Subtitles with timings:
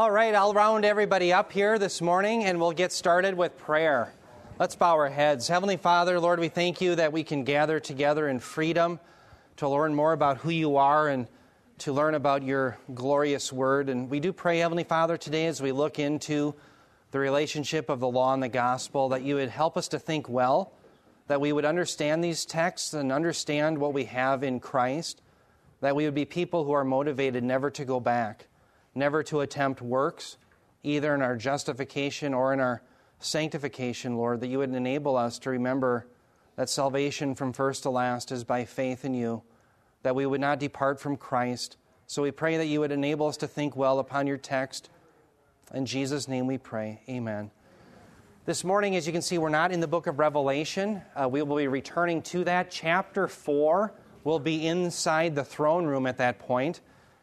[0.00, 4.14] All right, I'll round everybody up here this morning and we'll get started with prayer.
[4.58, 5.46] Let's bow our heads.
[5.46, 8.98] Heavenly Father, Lord, we thank you that we can gather together in freedom
[9.58, 11.28] to learn more about who you are and
[11.80, 13.90] to learn about your glorious word.
[13.90, 16.54] And we do pray, Heavenly Father, today as we look into
[17.10, 20.30] the relationship of the law and the gospel, that you would help us to think
[20.30, 20.72] well,
[21.26, 25.20] that we would understand these texts and understand what we have in Christ,
[25.82, 28.46] that we would be people who are motivated never to go back
[28.94, 30.36] never to attempt works,
[30.82, 32.82] either in our justification or in our
[33.18, 36.06] sanctification, Lord, that you would enable us to remember
[36.56, 39.42] that salvation from first to last is by faith in you,
[40.02, 41.76] that we would not depart from Christ.
[42.06, 44.90] So we pray that you would enable us to think well upon your text.
[45.72, 47.00] In Jesus' name we pray.
[47.08, 47.50] Amen.
[48.46, 51.02] This morning, as you can see, we're not in the book of Revelation.
[51.14, 52.70] Uh, we will be returning to that.
[52.70, 53.92] Chapter 4
[54.24, 56.80] will be inside the throne room at that point.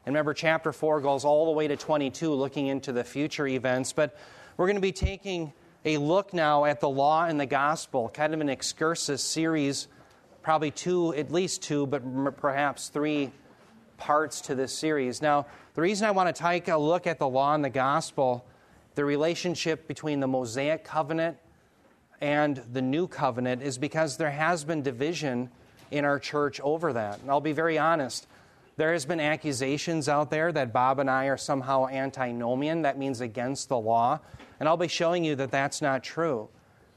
[0.08, 3.92] And remember, chapter 4 goes all the way to 22, looking into the future events.
[3.92, 4.16] But
[4.56, 5.52] we're going to be taking
[5.84, 9.90] a look now at the law and the gospel, kind of an excursus series,
[10.42, 13.34] probably two, at least two, but perhaps three
[13.98, 15.22] parts to this series.
[15.22, 18.46] Now, the reason I want to take a look at the law and the gospel,
[18.96, 21.36] the relationship between the Mosaic covenant
[22.22, 25.50] and the new covenant, is because there has been division
[25.92, 27.20] in our church over that.
[27.20, 28.26] And I'll be very honest.
[28.78, 33.22] There has been accusations out there that Bob and I are somehow antinomian, that means
[33.22, 34.20] against the law,
[34.60, 36.48] and I'll be showing you that that's not true.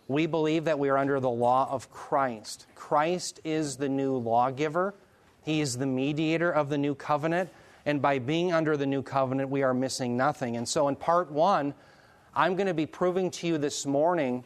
[0.06, 2.66] We believe that we are under the law of Christ.
[2.74, 4.94] Christ is the new lawgiver.
[5.42, 7.48] He is the mediator of the new covenant,
[7.86, 10.58] and by being under the new covenant, we are missing nothing.
[10.58, 11.72] And so in part 1,
[12.36, 14.44] I'm going to be proving to you this morning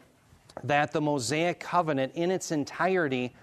[0.63, 3.33] that the Mosaic covenant in its entirety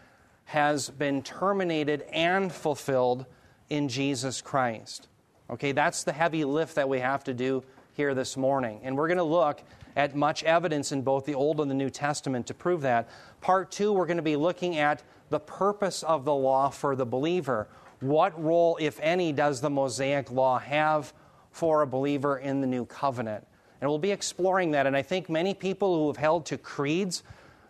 [0.46, 3.26] has been terminated and fulfilled
[3.72, 5.08] in Jesus Christ.
[5.48, 8.80] Okay, that's the heavy lift that we have to do here this morning.
[8.84, 9.62] And we're going to look
[9.96, 13.08] at much evidence in both the Old and the New Testament to prove that.
[13.40, 17.06] Part two, we're going to be looking at the purpose of the law for the
[17.06, 17.66] believer.
[18.00, 21.14] What role, if any, does the Mosaic law have
[21.50, 23.46] for a believer in the new covenant?
[23.80, 24.86] And we'll be exploring that.
[24.86, 27.22] And I think many people who have held to creeds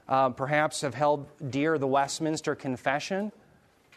[0.09, 3.31] uh, perhaps have held dear the Westminster Confession,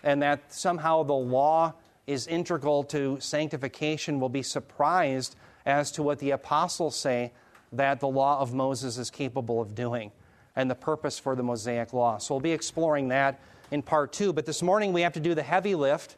[0.03, 1.73] and that somehow the law
[2.07, 5.35] is integral to sanctification will be surprised
[5.65, 7.31] as to what the apostles say
[7.71, 10.11] that the law of Moses is capable of doing
[10.55, 12.17] and the purpose for the Mosaic law.
[12.17, 13.39] So we'll be exploring that
[13.71, 14.31] in part two.
[14.31, 16.15] But this morning we have to do the heavy lift.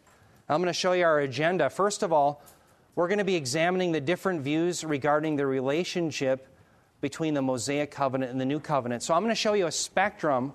[0.49, 1.69] I'm going to show you our agenda.
[1.69, 2.43] First of all,
[2.95, 6.47] we're going to be examining the different views regarding the relationship
[6.99, 9.03] between the Mosaic covenant and the New covenant.
[9.03, 10.53] So I'm going to show you a spectrum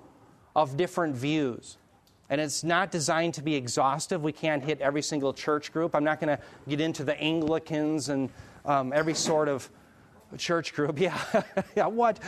[0.55, 1.79] of different views
[2.33, 4.23] and it's not designed to be exhaustive.
[4.23, 5.95] We can't hit every single church group.
[5.95, 8.31] I'm not going to get into the Anglicans and
[8.65, 9.69] um, every sort of
[10.39, 10.99] church group.
[10.99, 11.43] Yeah,
[11.77, 12.21] yeah, what?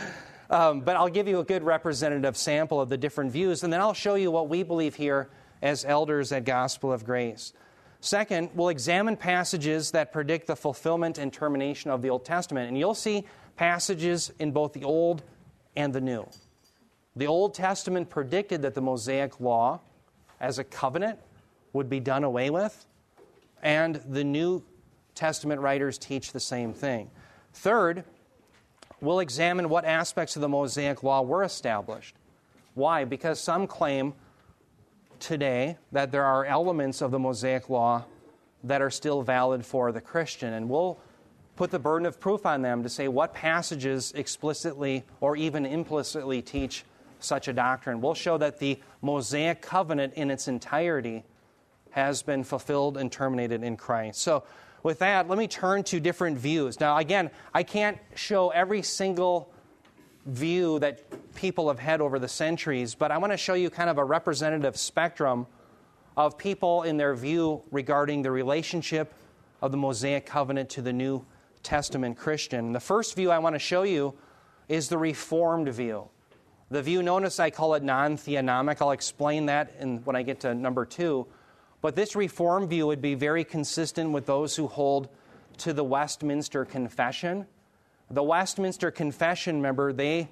[0.51, 3.81] Um, but I'll give you a good representative sample of the different views, and then
[3.81, 5.27] I'll show you what we believe here
[5.63, 7.53] as elders at Gospel of Grace.
[7.99, 12.77] Second, we'll examine passages that predict the fulfillment and termination of the Old Testament, and
[12.77, 15.23] you'll see passages in both the Old
[15.75, 16.27] and the New.
[17.15, 19.79] The Old Testament predicted that the Mosaic Law
[20.45, 21.17] as a covenant
[21.73, 22.85] would be done away with.
[23.63, 24.63] And the New
[25.15, 27.09] Testament writers teach the same thing.
[27.53, 28.03] Third,
[29.01, 32.15] we'll examine what aspects of the Mosaic Law were established.
[32.75, 33.05] Why?
[33.05, 34.13] Because some claim
[35.19, 38.05] today that there are elements of the Mosaic Law
[38.63, 40.53] that are still valid for the Christian.
[40.53, 40.99] And we'll
[41.55, 46.43] put the burden of proof on them to say what passages explicitly or even implicitly
[46.43, 46.83] teach
[47.19, 48.01] such a doctrine.
[48.01, 51.23] We'll show that the Mosaic covenant in its entirety
[51.91, 54.21] has been fulfilled and terminated in Christ.
[54.21, 54.43] So,
[54.83, 56.79] with that, let me turn to different views.
[56.79, 59.51] Now, again, I can't show every single
[60.27, 61.03] view that
[61.33, 64.03] people have had over the centuries, but I want to show you kind of a
[64.03, 65.47] representative spectrum
[66.17, 69.13] of people in their view regarding the relationship
[69.61, 71.25] of the Mosaic covenant to the New
[71.63, 72.71] Testament Christian.
[72.71, 74.13] The first view I want to show you
[74.67, 76.09] is the Reformed view.
[76.71, 78.81] The view, notice I call it non theonomic.
[78.81, 81.27] I'll explain that in, when I get to number two.
[81.81, 85.09] But this reform view would be very consistent with those who hold
[85.59, 87.45] to the Westminster Confession.
[88.09, 90.29] The Westminster Confession, remember, they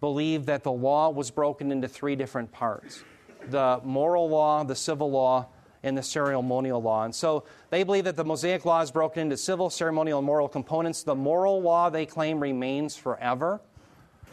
[0.00, 3.02] believe that the law was broken into three different parts
[3.48, 5.48] the moral law, the civil law,
[5.82, 7.04] and the ceremonial law.
[7.04, 10.48] And so they believe that the Mosaic law is broken into civil, ceremonial, and moral
[10.48, 11.02] components.
[11.02, 13.60] The moral law, they claim, remains forever.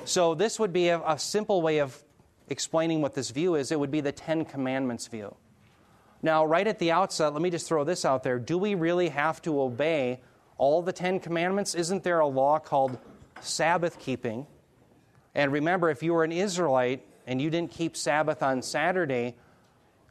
[0.05, 2.01] So, this would be a, a, simple way of
[2.47, 3.71] explaining what this view is.
[3.71, 5.35] It would be the Ten Commandments view.
[6.21, 8.39] Now, right at the outset, let me just throw this out there.
[8.39, 10.19] Do we really have to obey
[10.57, 11.75] all the Ten Commandments?
[11.75, 12.97] Isn't there a law called
[13.41, 14.47] Sabbath keeping?
[15.35, 19.35] And remember, if you were an Israelite and you didn't keep Sabbath on Saturday,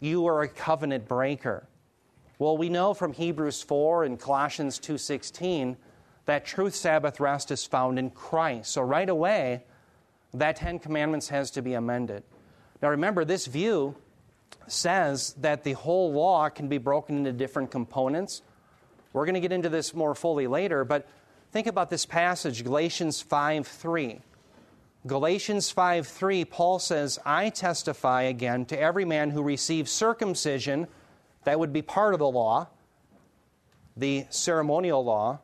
[0.00, 1.66] you were a covenant breaker.
[2.38, 5.76] Well, we know from Hebrews 4 and Colossians 2:16
[6.26, 8.70] that truth Sabbath rest is found in Christ.
[8.70, 9.64] So right away,
[10.34, 12.22] that 10 commandments has to be amended.
[12.82, 13.96] Now remember, this view
[14.66, 18.42] says that the whole law can be broken into different components.
[19.12, 21.08] We're going to get into this more fully later, but
[21.52, 24.20] think about this passage, Galatians 5 3.
[25.06, 30.86] Galatians 5 3, Paul says, I testify again to every man who receives circumcision,
[31.44, 32.68] that would be part of the law,
[33.96, 35.40] the ceremonial law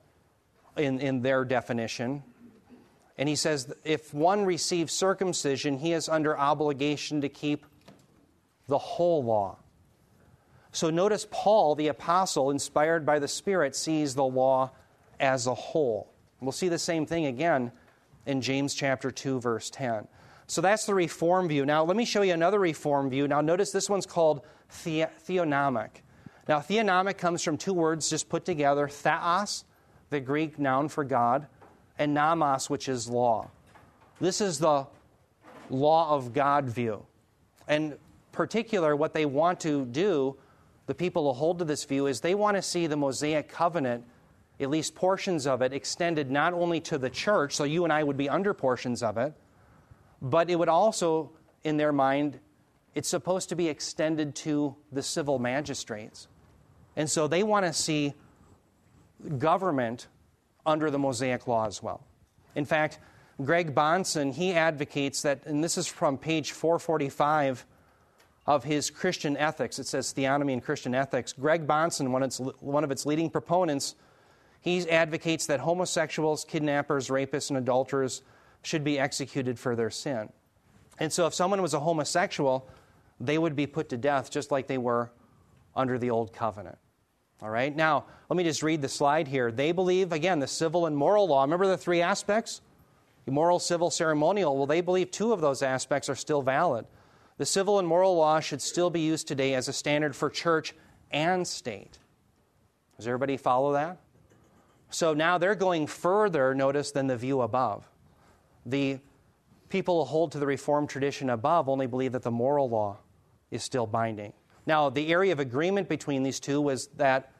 [0.76, 2.22] in, in their definition.
[3.16, 7.64] And he says, if one receives circumcision, he is under obligation to keep
[8.66, 9.58] the whole law.
[10.72, 14.72] So notice Paul, the apostle, inspired by the Spirit, sees the law
[15.20, 16.12] as a whole.
[16.40, 17.70] We'll see the same thing again
[18.26, 20.08] in James chapter 2 verse 10.
[20.46, 21.64] So that's the reform view.
[21.64, 23.28] Now let me show you another reform view.
[23.28, 24.42] Now notice this one's called
[24.82, 26.02] the- theonomic.
[26.48, 29.64] Now theonomic comes from two words just put together, theos,
[30.10, 31.46] the Greek noun for God,
[31.98, 33.50] and nomos, which is law.
[34.20, 34.86] This is the
[35.70, 37.04] law of God view.
[37.68, 37.96] And
[38.32, 40.36] particular, what they want to do,
[40.86, 44.04] the people who hold to this view, is they want to see the Mosaic covenant,
[44.60, 48.02] at least portions of it, extended not only to the church, so you and I
[48.02, 49.32] would be under portions of it,
[50.20, 51.32] but it would also,
[51.64, 52.38] in their mind,
[52.94, 56.28] it's supposed to be extended to the civil magistrates.
[56.96, 58.14] And so they want to see
[59.38, 60.06] government
[60.66, 62.04] under the Mosaic law as well.
[62.54, 62.98] In fact,
[63.42, 67.66] Greg Bahnsen, he advocates that, and this is from page 445
[68.46, 69.78] of his Christian ethics.
[69.78, 71.32] It says theonomy and Christian ethics.
[71.32, 73.96] Greg Bahnsen, one its, one of its leading proponents,
[74.60, 78.22] he advocates that homosexuals, kidnappers, rapists, and adulterers
[78.62, 80.30] should be executed for their sin.
[80.98, 82.68] And so if someone was a homosexual,
[83.20, 85.10] they would be put to death just like they were
[85.74, 86.78] under the old covenant.
[87.42, 89.52] All right, now let me just read the slide here.
[89.52, 91.42] They believe, again, the civil and moral law.
[91.42, 92.60] Remember the three aspects?
[93.26, 94.56] Moral, civil, ceremonial.
[94.56, 96.86] Well, they believe two of those aspects are still valid.
[97.38, 100.74] The civil and moral law should still be used today as a standard for church
[101.10, 101.98] and state.
[102.96, 103.98] Does everybody follow that?
[104.90, 107.88] So now they're going further, notice, than the view above.
[108.66, 109.00] The
[109.68, 112.98] people who hold to the Reformed tradition above only believe that the moral law
[113.50, 114.32] is still binding.
[114.66, 117.32] Now, the area of agreement between these two was that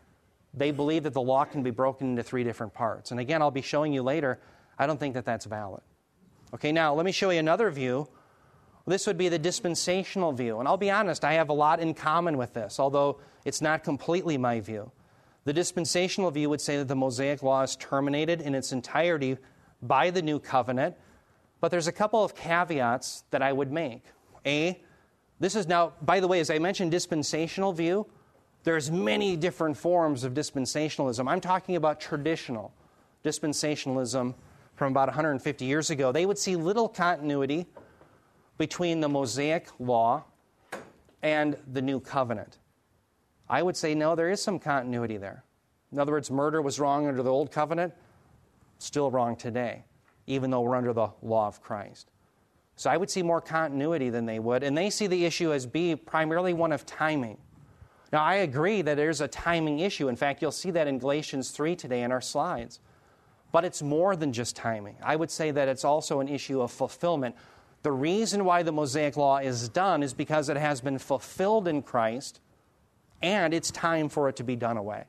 [0.53, 3.11] they believe that the law can be broken into three different parts.
[3.11, 4.39] And again, I'll be showing you later,
[4.79, 5.83] I don't think that that's valid.
[6.53, 8.09] Okay, now let me show you another view
[8.87, 10.59] this would be the dispensational view.
[10.59, 13.83] And I'll be honest, I have a lot in common with this, although it's not
[13.83, 14.91] completely my view.
[15.45, 19.39] The dispensational view would say that the Mosaic law is terminated in its entirety
[19.83, 20.97] by the new covenant,
[21.61, 24.05] but there's a couple of caveats that I would make.
[24.47, 24.83] A,
[25.45, 28.07] this is now, by the way, as I mentioned, dispensational view,
[28.63, 31.31] there's many different forms of dispensationalism.
[31.31, 32.73] I'm talking about traditional
[33.23, 34.35] dispensationalism
[34.75, 36.13] from about 150 years ago.
[36.13, 37.67] They would see little continuity
[38.57, 40.25] between the Mosaic law
[41.23, 42.59] and the new covenant?
[43.47, 45.45] I would say no, there is some continuity there.
[45.93, 47.93] In other words, murder was wrong under the old covenant,
[48.79, 49.85] still wrong today,
[50.27, 52.11] even though we're under the law of Christ.
[52.77, 55.67] So I would see more continuity than they would, and they see the issue as
[55.67, 57.39] being primarily one of timing.
[58.13, 60.09] Now, I agree that there's a timing issue.
[60.09, 62.81] In fact, you'll see that in Galatians 3 today in our slides.
[63.53, 64.97] But it's more than just timing.
[65.03, 67.37] I would say that it's also an issue of fulfillment.
[67.83, 71.83] The reason why the Mosaic Law is done is because it has been fulfilled in
[71.83, 72.41] Christ
[73.23, 75.05] and it's time for it to be done away.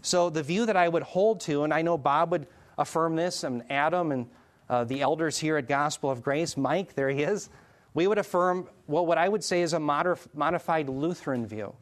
[0.00, 2.46] So, the view that I would hold to, and I know Bob would
[2.76, 4.28] affirm this, and Adam and
[4.72, 7.50] uh, the elders here at Gospel of Grace, Mike, there he is,
[7.92, 11.74] we would affirm well, what I would say is a modified Lutheran view.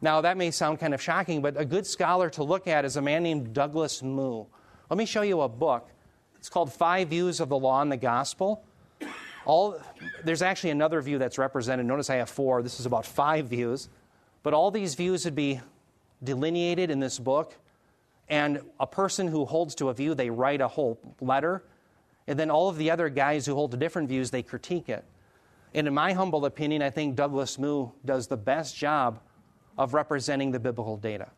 [0.00, 2.96] Now, that may sound kind of shocking, but a good scholar to look at is
[2.96, 4.46] a man named Douglas Moo.
[4.88, 5.90] Let me show you a book.
[6.36, 8.64] It's called Five Views of the Law and the Gospel.
[9.44, 9.78] All,
[10.24, 11.84] there's actually another view that's represented.
[11.84, 12.62] Notice I have four.
[12.62, 13.90] This is about five views.
[14.42, 15.60] But all these views would be
[16.24, 17.58] delineated in this book.
[18.26, 21.62] And a person who holds to a view, they write a whole letter.
[22.26, 25.04] And then all of the other guys who hold different views, they critique it.
[25.74, 29.20] And in my humble opinion, I think Douglas Moo does the best job
[29.78, 31.28] of representing the biblical data.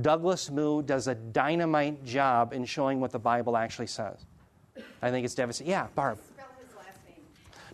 [0.00, 4.24] Douglas Moo does a dynamite job in showing what the Bible actually says.
[5.02, 5.70] I think it's devastating.
[5.70, 6.18] Yeah, Barb.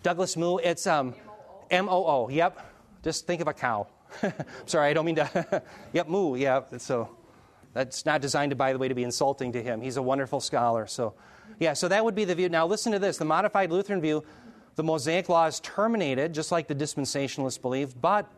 [0.03, 1.15] Douglas Moo, it's um,
[1.71, 2.29] M O O.
[2.29, 2.65] Yep.
[3.03, 3.87] Just think of a cow.
[4.67, 5.63] Sorry, I don't mean to.
[5.93, 6.37] yep, moo.
[6.37, 6.63] Yeah.
[6.79, 7.11] So,
[7.75, 9.81] That's not designed, to, by the way, to be insulting to him.
[9.81, 10.87] He's a wonderful scholar.
[10.87, 11.15] So,
[11.59, 12.49] yeah, so that would be the view.
[12.49, 14.25] Now, listen to this the modified Lutheran view
[14.77, 18.31] the Mosaic law is terminated, just like the dispensationalists believe, but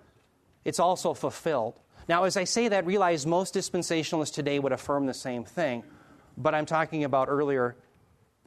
[0.65, 1.79] it's also fulfilled.
[2.09, 5.85] Now, as I say that, realize most dispensationalists today would affirm the same thing,
[6.39, 7.77] but I'm talking about earlier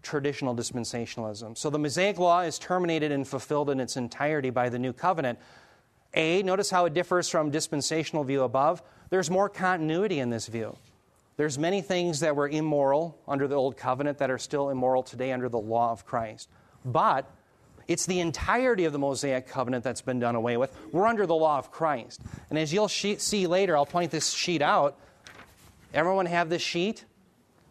[0.02, 1.56] traditional dispensationalism.
[1.56, 5.38] So the Mosaic law is terminated and fulfilled in its entirety by the new covenant.
[6.16, 8.82] A, notice how it differs from dispensational view above.
[9.12, 10.76] There's more continuity in this view.
[11.36, 15.32] There's many things that were immoral under the old covenant that are still immoral today
[15.32, 16.50] under the law of Christ.
[16.86, 17.30] But
[17.88, 20.76] it's the entirety of the Mosaic covenant that's been done away with.
[20.92, 22.22] We're under the law of Christ.
[22.50, 25.00] And as you'll see later, I'll point this sheet out.
[25.94, 27.06] Everyone have this sheet?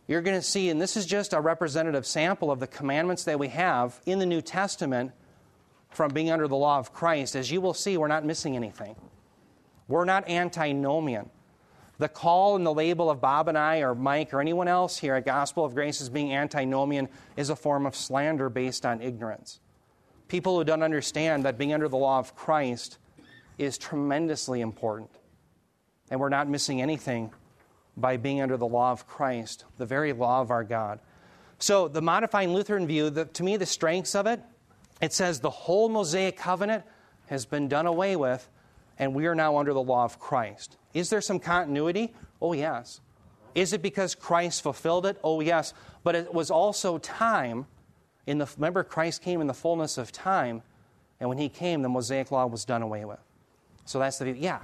[0.09, 3.39] You're going to see, and this is just a representative sample of the commandments that
[3.39, 5.13] we have in the New Testament
[5.91, 7.37] from being under the law of Christ.
[7.37, 8.97] As you will see, we're not missing anything.
[9.89, 11.31] We're not antinomian.
[12.03, 15.15] The call and the label of Bob and I, or Mike, or anyone else here
[15.15, 19.61] at Gospel of Grace as being antinomian is a form of slander based on ignorance.
[20.27, 22.99] People who don't understand that being under the law of Christ
[23.57, 25.11] is tremendously important.
[26.11, 27.31] And we're not missing anything
[27.97, 30.99] by being under the law of Christ, the very law of our God.
[31.61, 34.41] So, the modifying Lutheran view, the, to me, the strengths of it,
[35.01, 36.83] it says the whole Mosaic covenant
[37.27, 38.49] has been done away with,
[38.99, 40.77] and we are now under the law of Christ.
[40.95, 42.15] Is there some continuity?
[42.41, 43.01] Oh, yes.
[43.55, 45.19] Is it because Christ fulfilled it?
[45.23, 45.75] Oh, yes.
[46.05, 47.67] But it was also time
[48.27, 50.63] in the, remember, Christ came in the fullness of time,
[51.19, 53.19] and when he came, the Mosaic law was done away with.
[53.85, 54.37] So that's the view.
[54.39, 54.61] Yeah.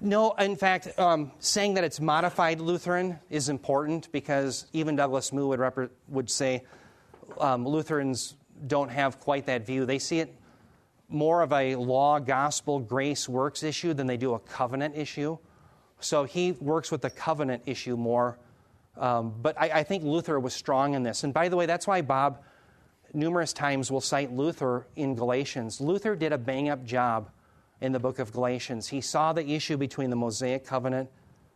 [0.00, 5.46] No, in fact, um, saying that it's modified Lutheran is important because even Douglas Moo
[5.46, 6.64] would, rep- would say
[7.38, 8.34] um, Lutherans
[8.66, 9.86] don't have quite that view.
[9.86, 10.34] They see it
[11.12, 15.38] more of a law, gospel, grace, works issue than they do a covenant issue.
[16.00, 18.38] So he works with the covenant issue more
[18.96, 21.24] um, but I, I, think Luther was strong in this.
[21.24, 22.42] And by the way, that's why Bob
[23.14, 25.80] numerous times will cite Luther in Galatians.
[25.80, 27.30] Luther did a bang up job
[27.80, 28.88] in the book of Galatians.
[28.88, 31.08] He saw the issue between the Mosaic covenant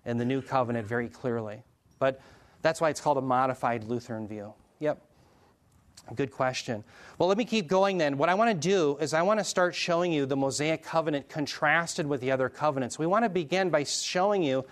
[0.06, 1.62] and the new covenant very clearly.
[1.98, 2.20] But
[2.62, 4.54] that's why it's called a modified Lutheran view.
[4.80, 5.02] Yep.
[6.14, 6.84] Good question.
[7.18, 8.16] Well, let me keep going then.
[8.16, 11.28] What I want to do is I want to start showing you the Mosaic covenant
[11.28, 12.98] contrasted with the other covenants.
[12.98, 14.64] We want to begin by showing you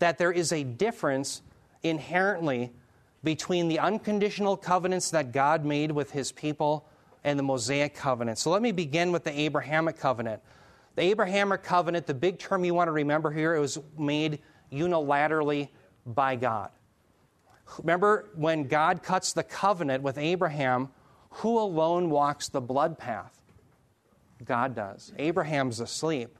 [0.00, 1.42] that there is a difference
[1.84, 2.72] inherently
[3.22, 6.88] between the unconditional covenants that God made with his people
[7.22, 8.38] and the Mosaic covenant.
[8.38, 10.42] So let me begin with the Abrahamic covenant.
[10.96, 14.40] The Abrahamic covenant, the big term you want to remember here, it was made
[14.72, 15.68] unilaterally
[16.04, 16.70] by God.
[17.78, 20.90] Remember when God cuts the covenant with Abraham,
[21.30, 23.40] who alone walks the blood path?
[24.44, 25.12] God does.
[25.18, 26.38] Abraham's asleep.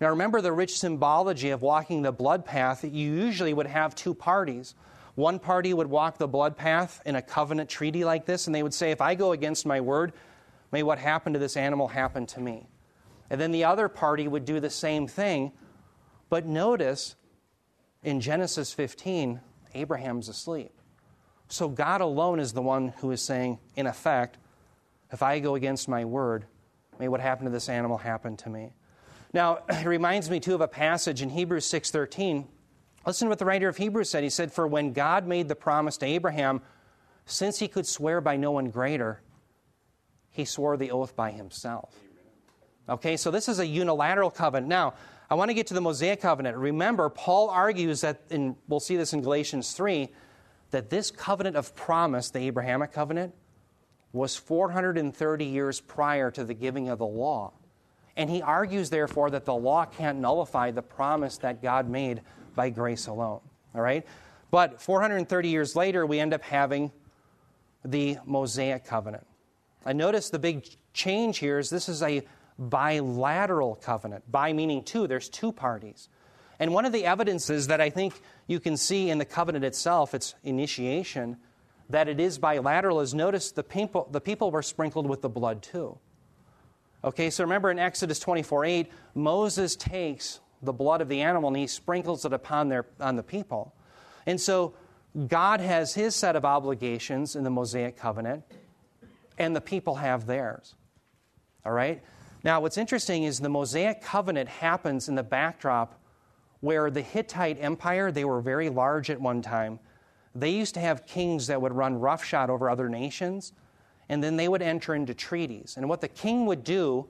[0.00, 2.84] Now, remember the rich symbology of walking the blood path.
[2.84, 4.74] You usually would have two parties.
[5.16, 8.62] One party would walk the blood path in a covenant treaty like this, and they
[8.62, 10.12] would say, If I go against my word,
[10.70, 12.68] may what happened to this animal happen to me.
[13.28, 15.52] And then the other party would do the same thing.
[16.30, 17.16] But notice
[18.04, 19.40] in Genesis 15,
[19.74, 20.72] Abraham's asleep.
[21.48, 24.36] So God alone is the one who is saying, in effect,
[25.12, 26.44] if I go against my word,
[26.98, 28.72] may what happened to this animal happen to me.
[29.32, 32.46] Now, it reminds me too of a passage in Hebrews 6:13.
[33.06, 34.22] Listen to what the writer of Hebrews said.
[34.22, 36.60] He said, "For when God made the promise to Abraham,
[37.24, 39.22] since he could swear by no one greater,
[40.30, 41.94] he swore the oath by himself."
[42.88, 44.68] Okay, so this is a unilateral covenant.
[44.68, 44.94] Now,
[45.30, 46.56] I want to get to the Mosaic covenant.
[46.56, 50.08] Remember, Paul argues that, and we'll see this in Galatians 3,
[50.70, 53.34] that this covenant of promise, the Abrahamic covenant,
[54.12, 57.52] was 430 years prior to the giving of the law.
[58.16, 62.22] And he argues, therefore, that the law can't nullify the promise that God made
[62.54, 63.40] by grace alone.
[63.74, 64.06] All right?
[64.50, 66.90] But 430 years later, we end up having
[67.84, 69.26] the Mosaic covenant.
[69.84, 72.22] And notice the big change here is this is a
[72.58, 74.30] bilateral covenant.
[74.30, 76.08] Bi meaning two, there's two parties.
[76.58, 80.12] And one of the evidences that I think you can see in the covenant itself,
[80.12, 81.36] its initiation,
[81.88, 85.62] that it is bilateral, is notice the people, the people were sprinkled with the blood
[85.62, 85.98] too.
[87.04, 91.56] Okay, so remember in Exodus 24 8, Moses takes the blood of the animal and
[91.56, 93.72] he sprinkles it upon their, on the people.
[94.26, 94.74] And so
[95.28, 98.42] God has his set of obligations in the Mosaic covenant,
[99.38, 100.74] and the people have theirs.
[101.64, 102.02] All right?
[102.48, 106.00] Now, what's interesting is the Mosaic covenant happens in the backdrop
[106.60, 109.78] where the Hittite Empire, they were very large at one time.
[110.34, 113.52] They used to have kings that would run roughshod over other nations
[114.08, 115.74] and then they would enter into treaties.
[115.76, 117.08] And what the king would do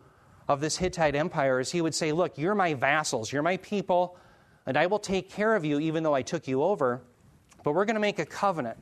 [0.48, 4.16] of this Hittite empire is he would say, Look, you're my vassals, you're my people,
[4.66, 7.00] and I will take care of you even though I took you over,
[7.62, 8.78] but we're going to make a covenant.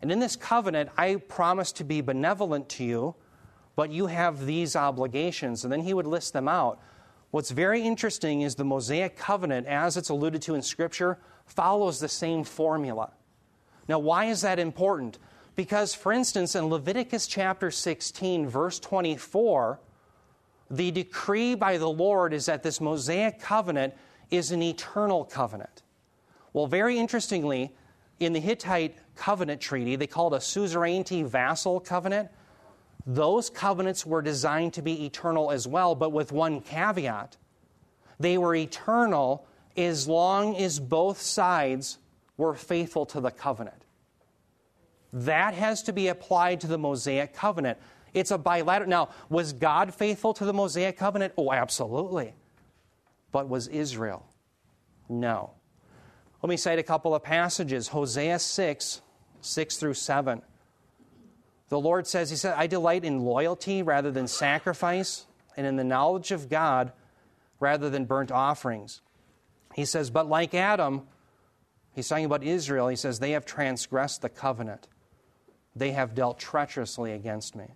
[0.00, 3.14] And in this covenant, I promise to be benevolent to you,
[3.76, 5.64] but you have these obligations.
[5.64, 6.80] And then he would list them out.
[7.30, 12.08] What's very interesting is the Mosaic covenant, as it's alluded to in Scripture, follows the
[12.08, 13.12] same formula.
[13.88, 15.18] Now, why is that important?
[15.56, 19.80] Because, for instance, in Leviticus chapter 16, verse 24,
[20.70, 23.94] the decree by the Lord is that this Mosaic covenant
[24.30, 25.82] is an eternal covenant.
[26.52, 27.74] Well, very interestingly,
[28.20, 32.28] in the Hittite covenant treaty, they called a suzerainty vassal covenant
[33.06, 37.36] those covenants were designed to be eternal as well, but with one caveat.
[38.20, 41.98] They were eternal as long as both sides
[42.36, 43.84] were faithful to the covenant.
[45.12, 47.78] That has to be applied to the Mosaic covenant.
[48.14, 48.88] It's a bilateral.
[48.88, 51.34] Now, was God faithful to the Mosaic covenant?
[51.36, 52.34] Oh, absolutely.
[53.30, 54.26] But was Israel?
[55.08, 55.50] No.
[56.42, 59.00] Let me cite a couple of passages Hosea 6,
[59.40, 60.42] 6 through 7.
[61.72, 65.24] The Lord says, He said, I delight in loyalty rather than sacrifice,
[65.56, 66.92] and in the knowledge of God
[67.60, 69.00] rather than burnt offerings.
[69.74, 71.06] He says, But like Adam,
[71.94, 74.86] he's talking about Israel, he says, They have transgressed the covenant.
[75.74, 77.68] They have dealt treacherously against me.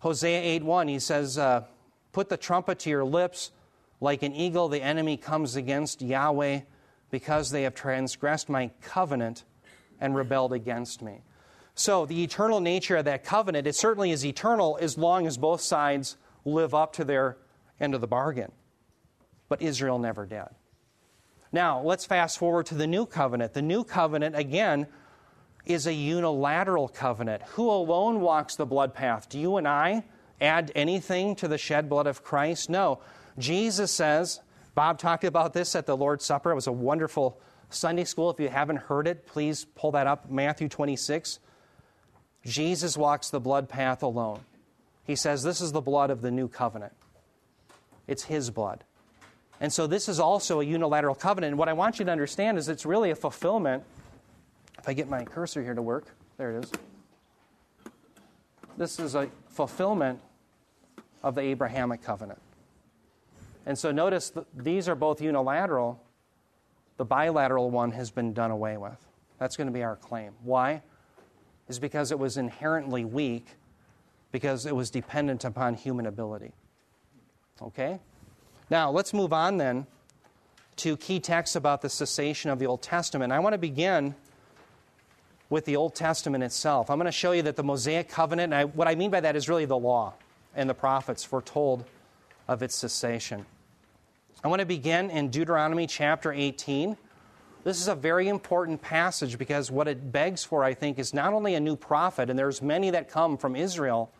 [0.00, 1.64] Hosea 8 1, he says, uh,
[2.12, 3.50] Put the trumpet to your lips.
[3.98, 6.60] Like an eagle, the enemy comes against Yahweh
[7.10, 9.44] because they have transgressed my covenant
[10.02, 11.22] and rebelled against me.
[11.74, 15.62] So, the eternal nature of that covenant, it certainly is eternal as long as both
[15.62, 17.38] sides live up to their
[17.80, 18.52] end of the bargain.
[19.48, 20.48] But Israel never did.
[21.50, 23.52] Now, let's fast forward to the new covenant.
[23.52, 24.86] The new covenant, again,
[25.66, 27.42] is a unilateral covenant.
[27.54, 29.28] Who alone walks the blood path?
[29.28, 30.04] Do you and I
[30.40, 32.68] add anything to the shed blood of Christ?
[32.68, 33.00] No.
[33.38, 34.40] Jesus says,
[34.74, 36.50] Bob talked about this at the Lord's Supper.
[36.50, 38.30] It was a wonderful Sunday school.
[38.30, 40.30] If you haven't heard it, please pull that up.
[40.30, 41.38] Matthew 26.
[42.44, 44.40] Jesus walks the blood path alone.
[45.04, 46.92] He says, This is the blood of the new covenant.
[48.06, 48.84] It's his blood.
[49.60, 51.52] And so this is also a unilateral covenant.
[51.52, 53.84] And what I want you to understand is it's really a fulfillment.
[54.78, 56.72] If I get my cursor here to work, there it is.
[58.76, 60.20] This is a fulfillment
[61.22, 62.40] of the Abrahamic covenant.
[63.64, 66.02] And so notice these are both unilateral.
[66.96, 68.98] The bilateral one has been done away with.
[69.38, 70.32] That's going to be our claim.
[70.42, 70.82] Why?
[71.72, 73.46] Is because it was inherently weak,
[74.30, 76.52] because it was dependent upon human ability.
[77.62, 77.98] Okay?
[78.68, 79.86] Now, let's move on then
[80.76, 83.32] to key texts about the cessation of the Old Testament.
[83.32, 84.14] I want to begin
[85.48, 86.90] with the Old Testament itself.
[86.90, 89.34] I'm going to show you that the Mosaic covenant, I, what I mean by that
[89.34, 90.12] is really the law
[90.54, 91.86] and the prophets foretold
[92.48, 93.46] of its cessation.
[94.44, 96.98] I want to begin in Deuteronomy chapter 18.
[97.64, 101.32] This is a very important passage because what it begs for, I think, is not
[101.32, 104.10] only a new prophet, and there's many that come from Israel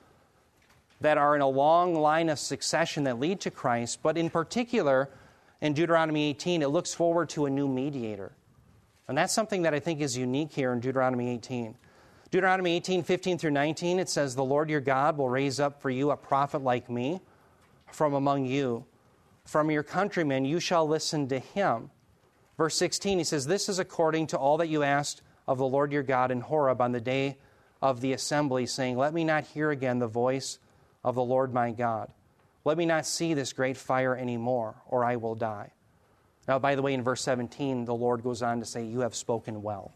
[1.00, 5.10] that are in a long line of succession that lead to Christ, but in particular,
[5.60, 8.32] in Deuteronomy 18, it looks forward to a new mediator.
[9.08, 11.74] And that's something that I think is unique here in Deuteronomy 18.
[12.30, 15.90] Deuteronomy 18, 15 through 19, it says, The Lord your God will raise up for
[15.90, 17.20] you a prophet like me
[17.90, 18.84] from among you.
[19.44, 21.90] From your countrymen you shall listen to him.
[22.56, 25.92] Verse 16, he says, This is according to all that you asked of the Lord
[25.92, 27.38] your God in Horeb on the day
[27.80, 30.58] of the assembly, saying, Let me not hear again the voice
[31.04, 32.10] of the Lord my God.
[32.64, 35.72] Let me not see this great fire anymore, or I will die.
[36.46, 39.14] Now, by the way, in verse 17, the Lord goes on to say, You have
[39.14, 39.92] spoken well.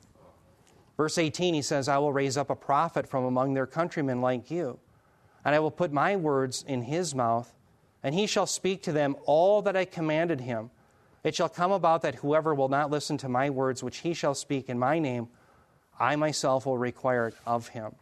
[0.97, 4.51] Verse 18, he says, I will raise up a prophet from among their countrymen like
[4.51, 4.79] you,
[5.45, 7.53] and I will put my words in his mouth,
[8.03, 10.71] and he shall speak to them all that I commanded him.
[11.25, 14.35] It shall come about that whoever will not listen to my words, which he shall
[14.35, 15.29] speak in my name,
[15.99, 17.95] I myself will require it of him.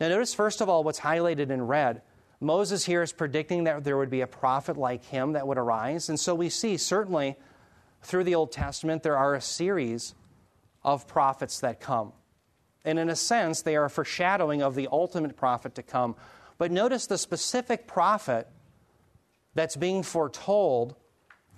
[0.00, 2.02] Now, notice first of all what's highlighted in red.
[2.40, 6.08] Moses here is predicting that there would be a prophet like him that would arise.
[6.08, 7.36] And so we see, certainly,
[8.02, 10.14] through the Old Testament, there are a series
[10.82, 12.12] of prophets that come.
[12.84, 16.16] And in a sense, they are a foreshadowing of the ultimate prophet to come.
[16.58, 18.48] But notice the specific prophet
[19.54, 20.96] that's being foretold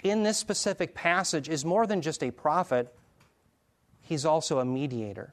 [0.05, 2.95] in this specific passage is more than just a prophet,
[4.03, 5.33] he's also a mediator.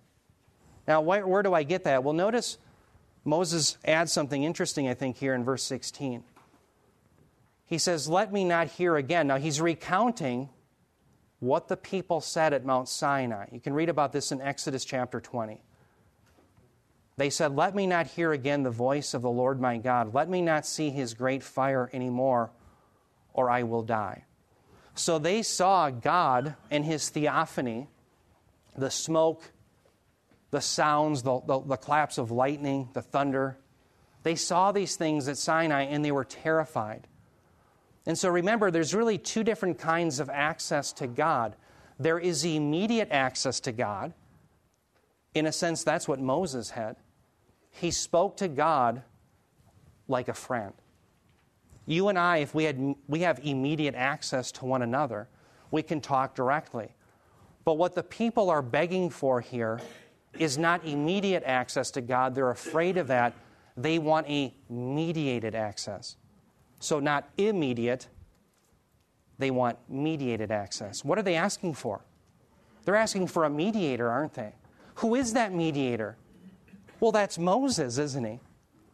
[0.87, 2.03] Now, where, where, do I get that?
[2.03, 2.57] Well, notice
[3.23, 6.23] Moses adds something interesting, I think, here in verse 16.
[7.67, 9.27] He says, Let me not hear again.
[9.27, 10.49] Now, he's recounting
[11.39, 13.47] what the people said at Mount Sinai.
[13.51, 15.61] You can read about this in Exodus chapter 20.
[17.17, 20.13] They said, Let me not hear again the voice of the Lord my God.
[20.13, 22.51] Let me not see his great fire anymore,
[23.33, 24.23] or I will die.
[24.95, 27.87] So they saw God and his theophany,
[28.75, 29.51] the smoke,
[30.51, 33.57] the sounds, the, the, the, claps of lightning, the thunder.
[34.23, 37.07] They saw these things at Sinai and they were terrified.
[38.05, 41.55] And so remember, there's really two different kinds of access to God.
[41.99, 44.13] There is immediate access to God.
[45.33, 46.97] In a sense, that's what Moses had.
[47.69, 49.03] He spoke to God
[50.07, 50.73] like a friend.
[51.91, 55.27] You and I, if we, had, we have immediate access to one another,
[55.71, 56.95] we can talk directly.
[57.65, 59.81] But what the people are begging for here
[60.39, 62.33] is not immediate access to God.
[62.33, 63.33] They're afraid of that.
[63.75, 66.15] They want a mediated access.
[66.79, 68.07] So, not immediate,
[69.37, 71.03] they want mediated access.
[71.03, 72.01] What are they asking for?
[72.85, 74.53] They're asking for a mediator, aren't they?
[74.95, 76.15] Who is that mediator?
[77.01, 78.39] Well, that's Moses, isn't he?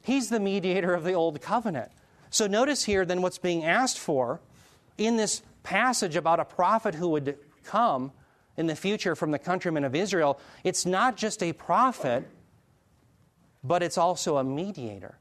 [0.02, 1.92] He's the mediator of the old covenant.
[2.30, 4.40] So notice here then what's being asked for
[4.98, 8.12] in this passage about a prophet who would come
[8.56, 10.40] in the future from the countrymen of Israel.
[10.64, 12.28] It's not just a prophet,
[13.64, 15.18] but it's also a mediator.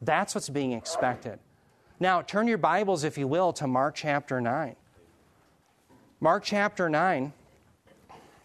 [0.00, 1.38] That's what's being expected.
[2.00, 4.74] Now, turn your Bibles, if you will, to Mark chapter 9.
[6.20, 7.32] Mark chapter 9.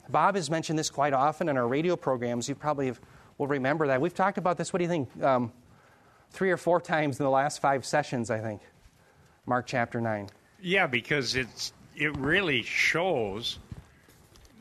[0.09, 2.47] Bob has mentioned this quite often in our radio programs.
[2.47, 2.93] You probably
[3.37, 3.99] will remember that.
[3.99, 5.23] We've talked about this, what do you think?
[5.23, 5.51] Um,
[6.31, 8.61] three or four times in the last five sessions, I think.
[9.45, 10.29] Mark chapter 9.
[10.61, 13.59] Yeah, because it's it really shows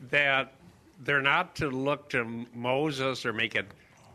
[0.09, 0.53] that
[1.03, 3.65] they're not to look to Moses or make a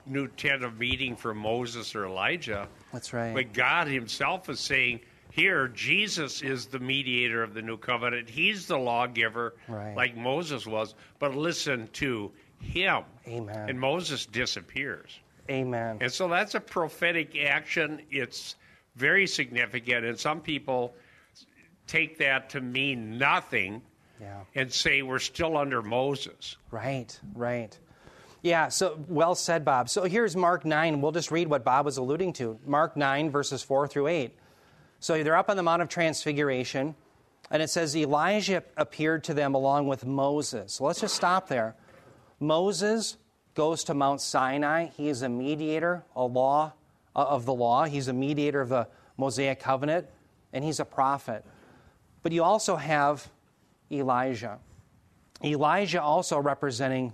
[0.07, 2.69] new tent of meeting for Moses or Elijah.
[2.93, 3.35] That's right.
[3.35, 8.29] But God Himself is saying, here, Jesus is the mediator of the new covenant.
[8.29, 9.97] He's the lawgiver, right.
[9.97, 10.95] like Moses was.
[11.19, 13.05] But listen to Him.
[13.27, 13.71] Amen.
[13.71, 15.21] And Moses disappears.
[15.53, 15.99] Amen.
[16.01, 18.01] And so that's a prophetic action.
[18.11, 18.57] It's
[18.97, 20.07] very significant.
[20.07, 20.95] And some people
[21.87, 23.83] take that to mean nothing
[24.21, 24.41] yeah.
[24.55, 26.57] and say we're still under Moses.
[26.71, 27.77] Right, right.
[28.41, 29.89] Yeah, so well said, Bob.
[29.89, 31.01] So here's Mark 9.
[31.01, 32.59] We'll just read what Bob was alluding to.
[32.67, 34.35] Mark 9, verses 4 through 8.
[35.01, 36.95] So they're up on the Mount of Transfiguration,
[37.51, 40.75] and it says Elijah appeared to them along with Moses.
[40.75, 41.77] So let's just stop there.
[42.41, 43.17] Moses
[43.55, 44.87] goes to Mount Sinai.
[44.87, 46.73] He is a mediator, a law
[47.15, 47.85] uh, of the law.
[47.85, 50.07] He's a mediator of the Mosaic covenant,
[50.53, 51.45] and he's a prophet.
[52.23, 53.29] But you also have
[53.91, 54.59] Elijah.
[55.45, 57.13] Elijah also representing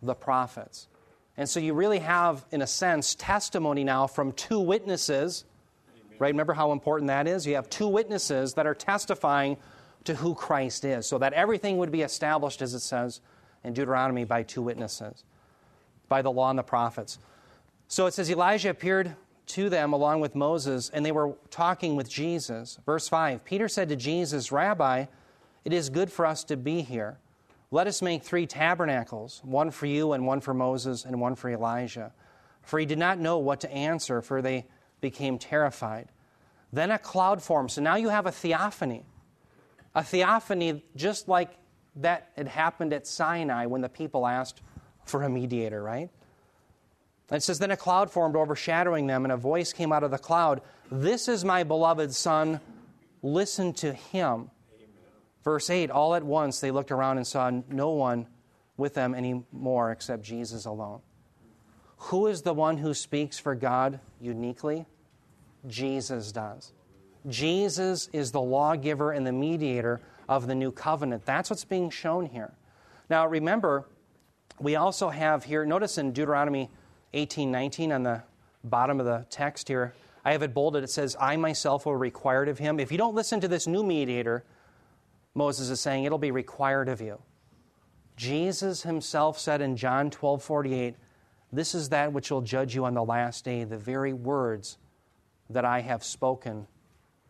[0.00, 0.88] the prophets.
[1.36, 5.44] And so you really have, in a sense, testimony now from two witnesses.
[6.18, 6.28] Right?
[6.28, 7.46] Remember how important that is?
[7.46, 9.56] You have two witnesses that are testifying
[10.04, 13.20] to who Christ is, so that everything would be established, as it says
[13.64, 15.24] in Deuteronomy, by two witnesses
[16.14, 17.18] by the law and the prophets.
[17.88, 22.08] So it says Elijah appeared to them along with Moses, and they were talking with
[22.08, 22.78] Jesus.
[22.86, 25.06] Verse 5 Peter said to Jesus, Rabbi,
[25.64, 27.18] it is good for us to be here.
[27.72, 31.50] Let us make three tabernacles, one for you, and one for Moses, and one for
[31.50, 32.12] Elijah.
[32.62, 34.66] For he did not know what to answer, for they
[35.00, 36.10] became terrified.
[36.72, 37.72] Then a cloud formed.
[37.72, 39.02] So now you have a theophany.
[39.96, 41.58] A theophany just like
[41.96, 44.62] that had happened at Sinai when the people asked
[45.04, 46.10] for a mediator, right?
[47.30, 50.18] It says, Then a cloud formed overshadowing them, and a voice came out of the
[50.18, 52.60] cloud This is my beloved Son,
[53.22, 54.50] listen to him.
[54.74, 54.88] Amen.
[55.42, 58.26] Verse 8 All at once they looked around and saw no one
[58.76, 61.00] with them anymore except Jesus alone.
[61.96, 64.86] Who is the one who speaks for God uniquely?
[65.66, 66.72] Jesus does.
[67.26, 71.24] Jesus is the lawgiver and the mediator of the new covenant.
[71.24, 72.52] That's what's being shown here.
[73.08, 73.86] Now, remember,
[74.64, 76.70] we also have here, notice in Deuteronomy
[77.12, 78.22] 18 19 on the
[78.64, 80.82] bottom of the text here, I have it bolded.
[80.82, 82.80] It says, I myself will require it of him.
[82.80, 84.42] If you don't listen to this new mediator,
[85.34, 87.20] Moses is saying, it'll be required of you.
[88.16, 90.94] Jesus himself said in John 12 48,
[91.52, 93.64] This is that which will judge you on the last day.
[93.64, 94.78] The very words
[95.50, 96.66] that I have spoken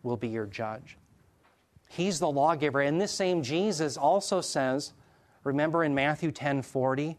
[0.03, 0.97] will be your judge.
[1.89, 2.81] He's the lawgiver.
[2.81, 4.93] And this same Jesus also says,
[5.43, 7.17] Remember in Matthew 10 40,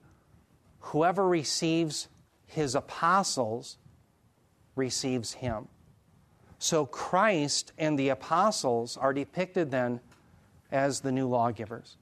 [0.86, 2.08] whoever receives
[2.46, 3.78] his apostles
[4.76, 5.68] receives him.
[6.58, 10.00] So Christ and the apostles are depicted then
[10.70, 11.96] as the new lawgivers.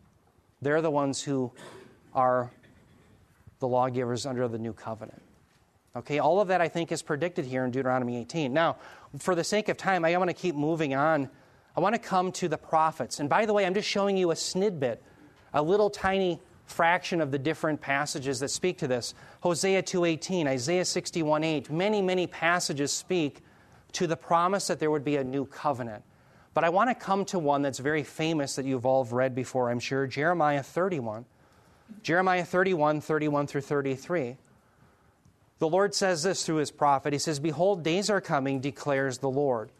[0.60, 1.52] They're the ones who
[2.14, 2.50] are
[3.58, 5.22] the lawgivers under the new covenant.
[5.96, 8.52] Okay, all of that I think is predicted here in Deuteronomy 18.
[8.52, 8.76] Now,
[9.18, 11.30] for the sake of time, I want to keep moving on.
[11.76, 13.20] I want to come to the prophets.
[13.20, 14.98] And by the way, I'm just showing you a snidbit
[15.52, 19.14] a little tiny fraction of the different passages that speak to this.
[19.40, 23.42] Hosea 2:18, Isaiah 61:8, many many passages speak
[23.92, 26.02] to the promise that there would be a new covenant.
[26.52, 29.70] But I want to come to one that's very famous that you've all read before,
[29.70, 31.24] I'm sure Jeremiah 31.
[32.02, 34.36] Jeremiah 31, 31 through 33.
[35.58, 37.12] The Lord says this through his prophet.
[37.12, 39.70] He says, Behold, days are coming, declares the Lord,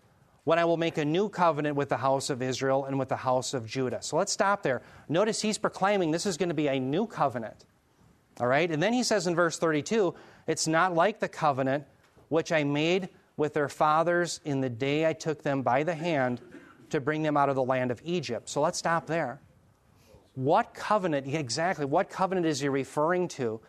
[0.44, 3.16] when I will make a new covenant with the house of Israel and with the
[3.16, 4.02] house of Judah.
[4.02, 4.82] So let's stop there.
[5.08, 7.64] Notice he's proclaiming this is going to be a new covenant.
[8.40, 8.70] All right?
[8.70, 10.14] And then he says in verse 32,
[10.46, 11.84] It's not like the covenant
[12.28, 16.40] which I made with their fathers in the day I took them by the hand
[16.90, 18.48] to bring them out of the land of Egypt.
[18.48, 19.40] So let's stop there.
[20.34, 23.60] What covenant, exactly, what covenant is he referring to?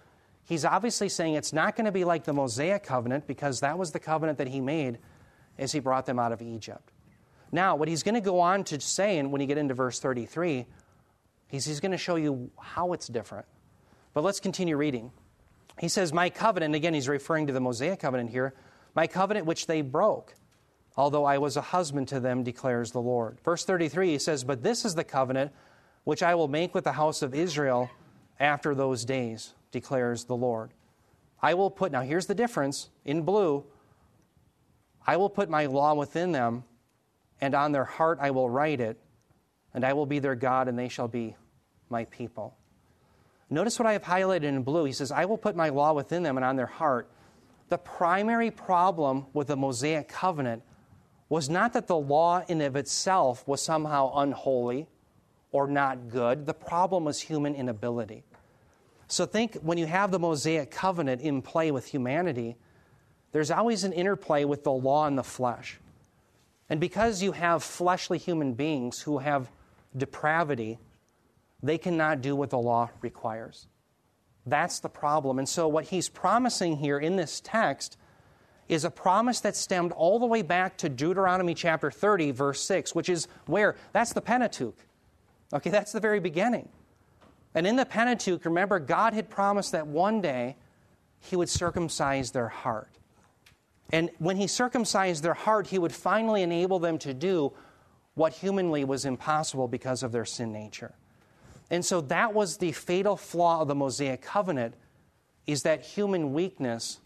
[0.43, 3.91] He's obviously saying it's not going to be like the Mosaic covenant because that was
[3.91, 4.99] the covenant that he made
[5.57, 6.91] as he brought them out of Egypt.
[7.51, 9.99] Now, what he's going to go on to say, and when you get into verse
[9.99, 10.65] 33,
[11.47, 13.45] he's, he's going to show you how it's different.
[14.13, 15.11] But let's continue reading.
[15.79, 18.53] He says, My covenant, again, he's referring to the Mosaic covenant here,
[18.95, 20.35] my covenant which they broke,
[20.97, 23.39] although I was a husband to them, declares the Lord.
[23.43, 25.51] Verse 33, he says, But this is the covenant
[26.03, 27.89] which I will make with the house of Israel
[28.39, 30.71] after those days, declares the Lord.
[31.41, 33.65] I will put, now here's the difference in blue,
[35.05, 36.63] I will put my law within them,
[37.41, 38.97] and on their heart I will write it,
[39.73, 41.35] and I will be their God, and they shall be
[41.89, 42.55] my people.
[43.49, 44.85] Notice what I have highlighted in blue.
[44.85, 47.11] He says, I will put my law within them and on their heart.
[47.69, 50.63] The primary problem with the Mosaic covenant
[51.29, 54.87] was not that the law in of itself was somehow unholy
[55.51, 56.45] or not good.
[56.45, 58.23] The problem was human inability.
[59.07, 62.57] So think when you have the Mosaic covenant in play with humanity,
[63.35, 65.77] there's always an interplay with the law and the flesh.
[66.69, 69.51] And because you have fleshly human beings who have
[69.97, 70.79] depravity,
[71.61, 73.67] they cannot do what the law requires.
[74.45, 75.37] That's the problem.
[75.37, 77.97] And so, what he's promising here in this text
[78.69, 82.95] is a promise that stemmed all the way back to Deuteronomy chapter 30, verse 6,
[82.95, 83.75] which is where?
[83.91, 84.77] That's the Pentateuch.
[85.51, 86.69] Okay, that's the very beginning.
[87.53, 90.55] And in the Pentateuch, remember, God had promised that one day
[91.19, 92.95] he would circumcise their heart.
[93.91, 97.53] And when he circumcised their heart, he would finally enable them to do
[98.15, 100.95] what humanly was impossible because of their sin nature.
[101.69, 104.75] And so that was the fatal flaw of the Mosaic covenant
[105.47, 106.99] is that human weakness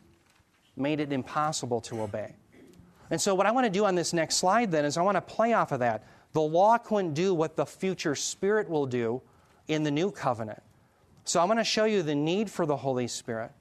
[0.76, 2.36] made it impossible to obey.
[3.10, 5.16] And so what I want to do on this next slide then is I want
[5.16, 6.06] to play off of that.
[6.34, 9.22] The law couldn't do what the future spirit will do
[9.68, 10.62] in the new covenant.
[11.24, 13.52] So I'm going to show you the need for the Holy Spirit.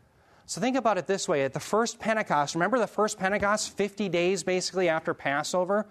[0.48, 1.44] So think about it this way.
[1.44, 5.86] At the first Pentecost, remember the first Pentecost, 50 days basically after Passover?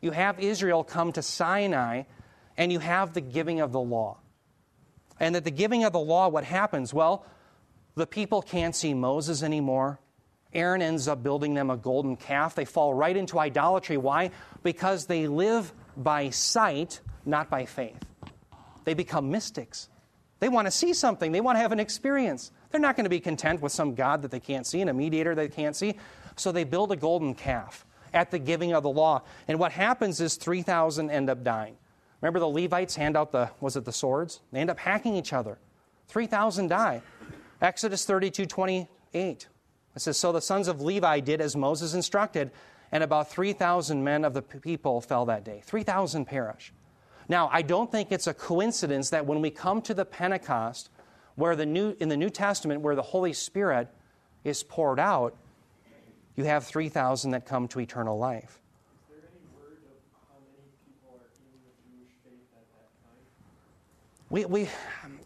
[0.00, 2.04] You have Israel come to Sinai
[2.56, 4.16] and you have the giving of the law.
[5.20, 6.94] And at the giving of the law, what happens?
[6.94, 7.26] Well,
[7.96, 10.00] the people can't see Moses anymore.
[10.54, 12.54] Aaron ends up building them a golden calf.
[12.54, 13.98] They fall right into idolatry.
[13.98, 14.30] Why?
[14.62, 18.02] Because they live by sight, not by faith.
[18.86, 19.90] They become mystics.
[20.40, 22.52] They want to see something, they want to have an experience.
[22.70, 24.94] They're not going to be content with some God that they can't see and a
[24.94, 25.96] mediator they can't see.
[26.36, 29.22] So they build a golden calf at the giving of the law.
[29.46, 31.76] And what happens is 3,000 end up dying.
[32.20, 34.40] Remember the Levites hand out the, was it the swords?
[34.52, 35.58] They end up hacking each other.
[36.08, 37.02] 3,000 die.
[37.60, 39.48] Exodus 32 28.
[39.94, 42.50] It says, So the sons of Levi did as Moses instructed,
[42.92, 45.62] and about 3,000 men of the people fell that day.
[45.64, 46.72] 3,000 perish.
[47.28, 50.88] Now, I don't think it's a coincidence that when we come to the Pentecost,
[51.38, 53.86] where the new, in the New Testament, where the Holy Spirit
[54.42, 55.36] is poured out,
[56.34, 58.60] you have 3,000 that come to eternal life.
[64.30, 64.68] We, we,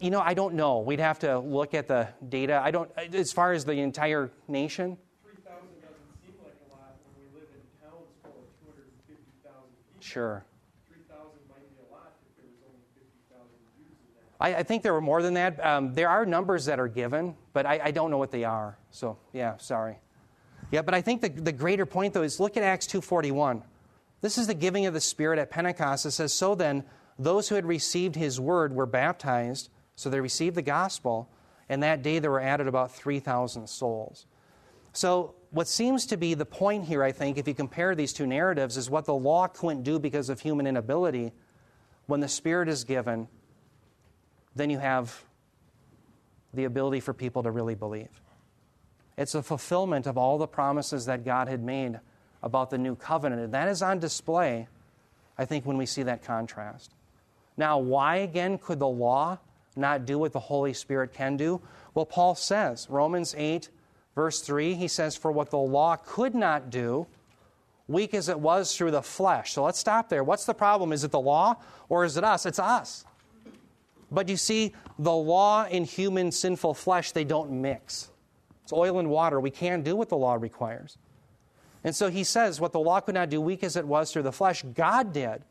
[0.01, 0.81] you know, I don't know.
[0.81, 2.61] We'd have to look at the data.
[2.62, 4.98] I don't, as far as the entire nation.
[5.25, 5.48] 3,000
[5.81, 9.48] doesn't seem like a lot when we live in towns full of 250,000
[9.88, 9.98] people.
[9.98, 10.44] Sure.
[10.92, 13.42] 3,000 might be a lot if there was only 50,000
[13.75, 14.32] Jews in that.
[14.42, 15.64] I, I think there were more than that.
[15.64, 18.76] Um, there are numbers that are given, but I, I don't know what they are.
[18.90, 20.00] So, yeah, sorry.
[20.72, 23.62] Yeah, but I think the, the greater point, though, is look at Acts 2.41.
[24.20, 26.07] This is the giving of the Spirit at Pentecost.
[26.07, 26.83] It says, So then,
[27.18, 31.31] those who had received his word were baptized, so they received the gospel,
[31.68, 34.26] and that day there were added about 3,000 souls.
[34.92, 38.26] So, what seems to be the point here, I think, if you compare these two
[38.26, 41.33] narratives, is what the law couldn't do because of human inability.
[42.07, 43.28] When the Spirit is given,
[44.55, 45.25] then you have
[46.55, 48.09] the ability for people to really believe.
[49.17, 52.01] It's a fulfillment of all the promises that God had made
[52.43, 53.43] about the new covenant.
[53.43, 54.69] And that is on display,
[55.38, 56.93] I think, when we see that contrast.
[57.57, 59.38] Now, why again could the law
[59.77, 61.61] not do what the Holy Spirit can do?
[61.95, 63.69] Well, Paul says, Romans 8,
[64.15, 67.07] verse 3, he says, For what the law could not do,
[67.88, 69.53] weak as it was through the flesh.
[69.53, 70.25] So let's stop there.
[70.25, 70.93] What's the problem?
[70.93, 71.57] Is it the law
[71.88, 72.47] or is it us?
[72.47, 73.05] It's us.
[74.12, 78.11] But you see, the law and human sinful flesh, they don't mix.
[78.62, 79.40] It's oil and water.
[79.40, 80.98] We can't do what the law requires.
[81.83, 84.22] And so he says, what the law could not do, weak as it was through
[84.22, 85.42] the flesh, God did.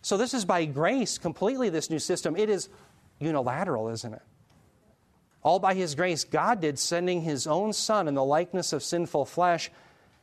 [0.00, 2.36] So this is by grace completely, this new system.
[2.36, 2.68] It is
[3.18, 4.22] unilateral, isn't it?
[5.42, 9.26] All by his grace, God did, sending his own Son in the likeness of sinful
[9.26, 9.70] flesh,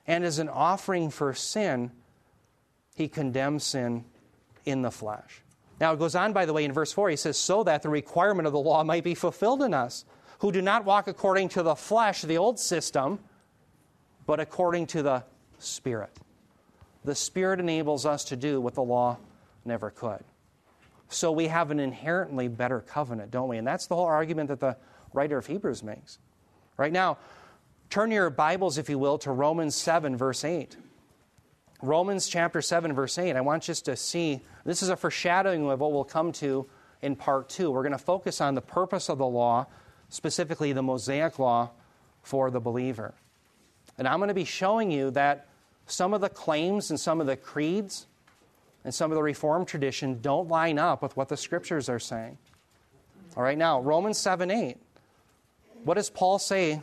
[0.08, 1.92] and as an offering for sin,
[2.96, 4.06] he condemns sin
[4.66, 5.42] in the flesh.
[5.80, 7.90] Now, it goes on, by the way, in verse 4, he says, So that the
[7.90, 10.04] requirement of the law might be fulfilled in us,
[10.40, 13.20] who do not walk according to the flesh, the old system,
[14.26, 15.24] but according to the
[15.58, 16.12] Spirit.
[17.06, 19.18] The Spirit enables us to do what the law
[19.66, 20.24] never could.
[21.10, 23.58] So we have an inherently better covenant, don't we?
[23.58, 24.78] And that's the whole argument that the
[25.14, 26.20] writer of Hebrews makes.
[26.78, 27.18] Right now,
[27.90, 30.78] turn your Bibles, if you will, to Romans 7, verse 8.
[31.82, 33.36] Romans chapter 7, verse 8.
[33.36, 36.68] I want just to see this is a foreshadowing of what we'll come to
[37.02, 37.72] in part 2.
[37.72, 39.66] We're going to focus on the purpose of the law,
[40.10, 41.72] specifically the Mosaic law
[42.22, 43.14] for the believer.
[43.98, 45.48] And I'm going to be showing you that
[45.88, 48.08] some of the claims and some of the creeds
[48.84, 52.38] and some of the Reformed tradition don't line up with what the Scriptures are saying.
[53.38, 54.78] All right, now, Romans 7 8.
[55.84, 56.82] What does Paul say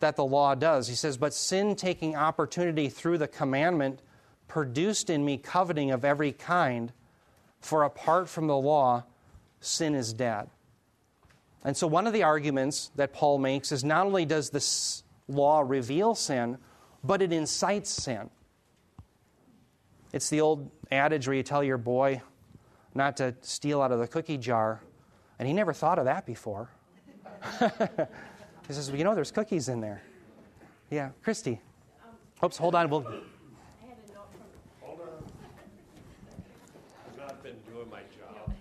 [0.00, 0.88] that the law does?
[0.88, 4.00] He says, But sin taking opportunity through the commandment
[4.48, 6.92] produced in me coveting of every kind,
[7.60, 9.04] for apart from the law,
[9.60, 10.48] sin is dead.
[11.64, 15.60] And so, one of the arguments that Paul makes is not only does this law
[15.60, 16.58] reveal sin,
[17.02, 18.30] but it incites sin.
[20.12, 22.20] It's the old adage where you tell your boy
[22.94, 24.80] not to steal out of the cookie jar,
[25.38, 26.70] and he never thought of that before.
[28.66, 30.02] he says, Well, you know, there's cookies in there.
[30.90, 31.60] Yeah, Christy.
[32.42, 32.90] Oops, hold on.
[32.90, 33.00] We'll.
[33.00, 35.24] Hold on.
[37.06, 38.52] I've not been doing my job.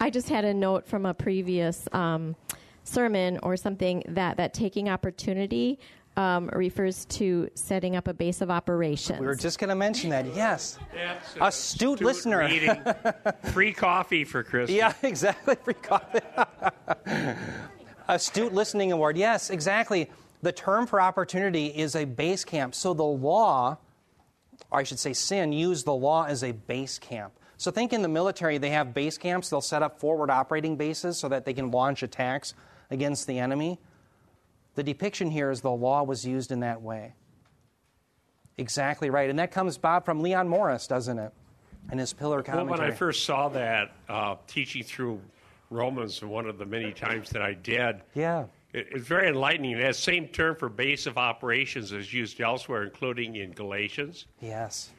[0.00, 2.36] I just had a note from a previous um,
[2.84, 5.78] sermon or something that that taking opportunity
[6.16, 9.20] um, refers to setting up a base of operations.
[9.20, 10.26] We were just going to mention that.
[10.34, 10.78] Yes.
[10.92, 12.48] That's Astute listener.
[13.52, 14.74] Free coffee for Christy.
[14.74, 15.56] Yeah, exactly.
[15.62, 16.20] Free coffee.
[18.08, 19.16] Astute listening award.
[19.18, 20.10] Yes, exactly.
[20.40, 22.74] The term for opportunity is a base camp.
[22.74, 23.76] So the law,
[24.70, 27.34] or I should say sin, used the law as a base camp.
[27.58, 29.50] So think in the military, they have base camps.
[29.50, 32.54] They'll set up forward operating bases so that they can launch attacks
[32.90, 33.78] against the enemy.
[34.76, 37.14] The depiction here is the law was used in that way.
[38.56, 39.28] Exactly right.
[39.28, 41.32] And that comes, Bob, from Leon Morris, doesn't it?
[41.90, 42.70] And his pillar commentary.
[42.70, 45.20] Well, when I first saw that uh, teaching through
[45.70, 48.44] Romans, one of the many times that I did, yeah.
[48.72, 49.78] it, it's very enlightening.
[49.78, 54.26] That same term for base of operations is used elsewhere, including in Galatians.
[54.40, 54.90] Yes.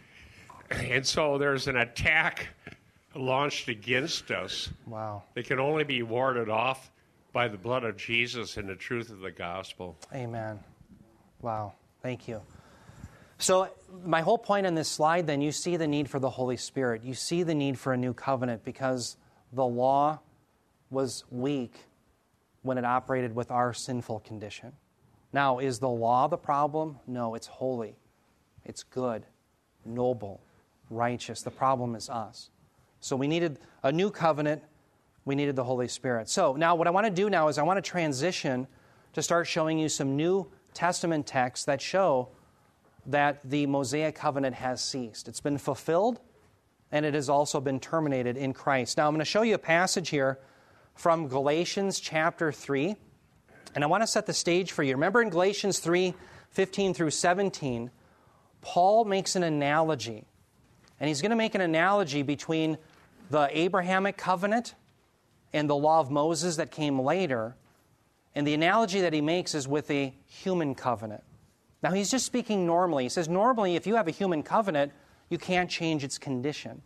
[0.69, 2.49] And so there's an attack
[3.15, 5.23] launched against us Wow.
[5.33, 6.91] that can only be warded off
[7.33, 9.97] by the blood of Jesus and the truth of the gospel.
[10.13, 10.59] Amen.
[11.41, 11.73] Wow.
[12.01, 12.41] Thank you.
[13.37, 13.69] So,
[14.05, 17.03] my whole point on this slide then, you see the need for the Holy Spirit.
[17.03, 19.15] You see the need for a new covenant because
[19.53, 20.19] the law
[20.89, 21.85] was weak
[22.61, 24.73] when it operated with our sinful condition.
[25.31, 26.99] Now, is the law the problem?
[27.05, 27.95] No, it's holy,
[28.65, 29.25] it's good,
[29.85, 30.41] noble,
[30.89, 31.41] righteous.
[31.41, 32.49] The problem is us.
[32.99, 34.63] So, we needed a new covenant.
[35.25, 36.27] We needed the Holy Spirit.
[36.29, 38.67] So, now what I want to do now is I want to transition
[39.13, 42.29] to start showing you some New Testament texts that show
[43.05, 45.27] that the Mosaic covenant has ceased.
[45.27, 46.19] It's been fulfilled
[46.91, 48.97] and it has also been terminated in Christ.
[48.97, 50.39] Now, I'm going to show you a passage here
[50.99, 52.93] from Galatians chapter 3.
[53.73, 54.95] And I want to set the stage for you.
[54.95, 56.13] Remember in Galatians 3
[56.51, 57.89] 15 through 17,
[58.61, 60.25] Paul makes an analogy.
[60.99, 62.77] And he's going to make an analogy between
[63.29, 64.75] the Abrahamic covenant
[65.53, 67.55] and the law of Moses that came later.
[68.35, 71.23] And the analogy that he makes is with a human covenant.
[71.81, 73.03] Now, he's just speaking normally.
[73.03, 74.91] He says, normally, if you have a human covenant,
[75.29, 76.81] you can't change its condition.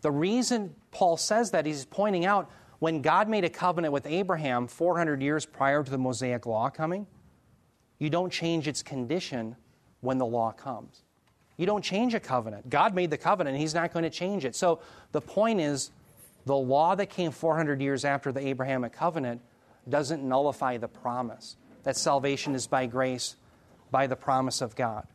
[0.00, 2.50] The reason Paul says that, he's pointing out
[2.80, 7.06] when God made a covenant with Abraham 400 years prior to the Mosaic law coming,
[7.98, 9.54] you don't change its condition
[10.00, 11.02] when the law comes.
[11.58, 12.70] You don't change a covenant.
[12.70, 14.56] God made the covenant, he's not going to change it.
[14.56, 14.80] So
[15.12, 15.90] the point is,
[16.46, 19.42] the law that came 400 years after the Abrahamic covenant
[19.86, 23.36] doesn't nullify the promise that salvation is by grace
[23.90, 25.06] by the promise of God.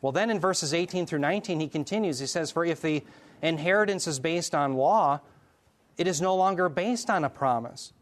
[0.00, 2.18] Well, then in verses 18 through 19, he continues.
[2.18, 3.04] He says, For if the
[3.40, 5.20] inheritance is based on law,
[5.96, 7.92] it is no longer based on a promise,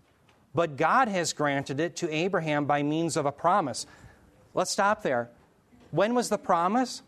[0.54, 3.86] but God has granted it to Abraham by means of a promise.
[4.54, 5.30] Let's stop there.
[5.90, 7.02] When was the promise?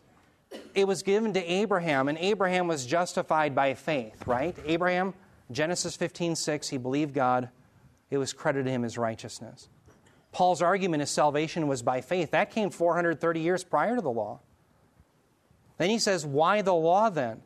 [0.74, 4.56] It was given to Abraham, and Abraham was justified by faith, right?
[4.64, 5.14] Abraham,
[5.50, 7.48] Genesis 15 6, he believed God,
[8.10, 9.68] it was credited him as righteousness.
[10.32, 12.32] Paul's argument is salvation was by faith.
[12.32, 14.40] That came 430 years prior to the law.
[15.78, 17.42] Then he says, Why the law then?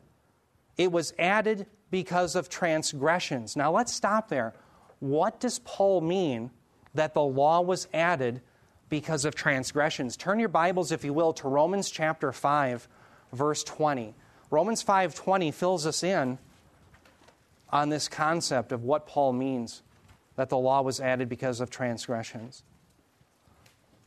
[0.77, 3.55] It was added because of transgressions.
[3.55, 4.53] Now let's stop there.
[4.99, 6.51] What does Paul mean
[6.93, 8.41] that the law was added
[8.89, 10.17] because of transgressions?
[10.17, 12.87] Turn your Bibles, if you will, to Romans chapter 5,
[13.33, 14.13] verse 20.
[14.51, 16.39] Romans 5:20 fills us in
[17.69, 19.83] on this concept of what Paul means
[20.35, 22.63] that the law was added because of transgressions.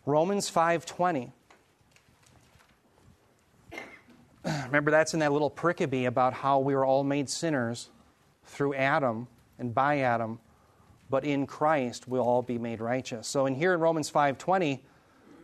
[0.05, 1.33] Romans 5:20
[4.67, 7.91] Remember, that's in that little pericope about how we were all made sinners
[8.45, 9.29] through Adam
[9.59, 10.41] and by Adam,
[11.11, 13.29] but in Christ we'll all be made righteous.
[13.29, 14.81] So, in here in Romans 5:20,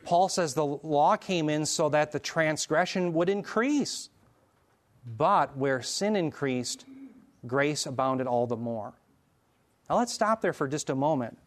[0.05, 4.11] Paul says the law came in so that the transgression would increase.
[5.07, 6.85] But where sin increased,
[7.47, 8.95] grace abounded all the more.
[9.89, 11.39] Now, let's stop there for just a moment.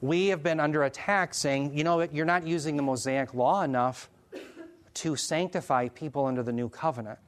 [0.00, 4.08] We have been under attack saying, you know, you're not using the Mosaic law enough
[4.98, 7.20] to sanctify people under the new covenant.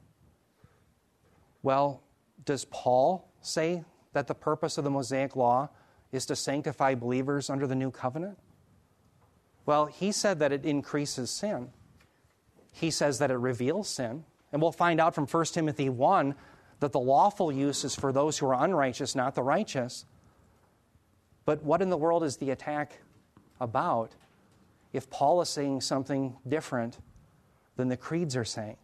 [1.62, 2.02] Well,
[2.44, 5.68] does Paul say that the purpose of the Mosaic law
[6.10, 8.38] is to sanctify believers under the new covenant?
[9.66, 11.70] Well, he said that it increases sin.
[12.72, 14.24] He says that it reveals sin.
[14.52, 16.34] And we'll find out from 1 Timothy 1
[16.80, 20.06] that the lawful use is for those who are unrighteous, not the righteous.
[21.44, 22.98] But what in the world is the attack
[23.60, 24.16] about
[24.92, 26.98] if Paul is saying something different
[27.76, 28.76] than the creeds are saying.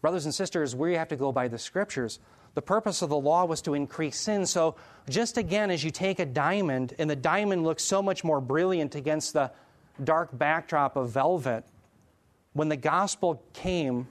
[0.00, 2.18] Brothers and sisters, we have to go by the scriptures.
[2.54, 4.46] The purpose of the law was to increase sin.
[4.46, 4.76] So,
[5.08, 8.94] just again, as you take a diamond, and the diamond looks so much more brilliant
[8.94, 9.50] against the
[10.02, 11.64] dark backdrop of velvet,
[12.52, 14.06] when the gospel came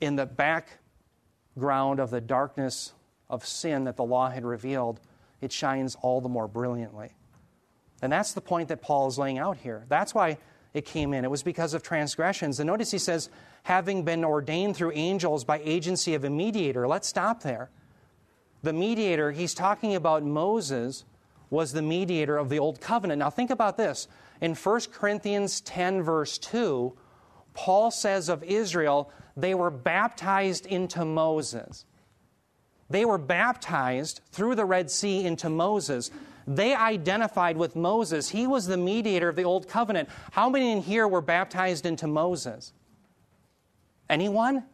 [0.00, 2.92] in the background of the darkness
[3.28, 5.00] of sin that the law had revealed,
[5.40, 7.10] it shines all the more brilliantly.
[8.02, 9.84] And that's the point that Paul is laying out here.
[9.88, 10.38] That's why
[10.72, 11.24] it came in.
[11.24, 12.60] It was because of transgressions.
[12.60, 13.28] And notice he says,
[13.64, 16.86] having been ordained through angels by agency of a mediator.
[16.86, 17.70] Let's stop there.
[18.62, 21.04] The mediator, he's talking about Moses,
[21.48, 23.18] was the mediator of the old covenant.
[23.18, 24.06] Now think about this.
[24.40, 26.96] In 1 Corinthians 10, verse 2,
[27.52, 31.84] Paul says of Israel, they were baptized into Moses.
[32.88, 36.10] They were baptized through the Red Sea into Moses.
[36.46, 38.30] They identified with Moses.
[38.30, 40.08] He was the mediator of the Old Covenant.
[40.32, 42.72] How many in here were baptized into Moses?
[44.08, 44.64] Anyone?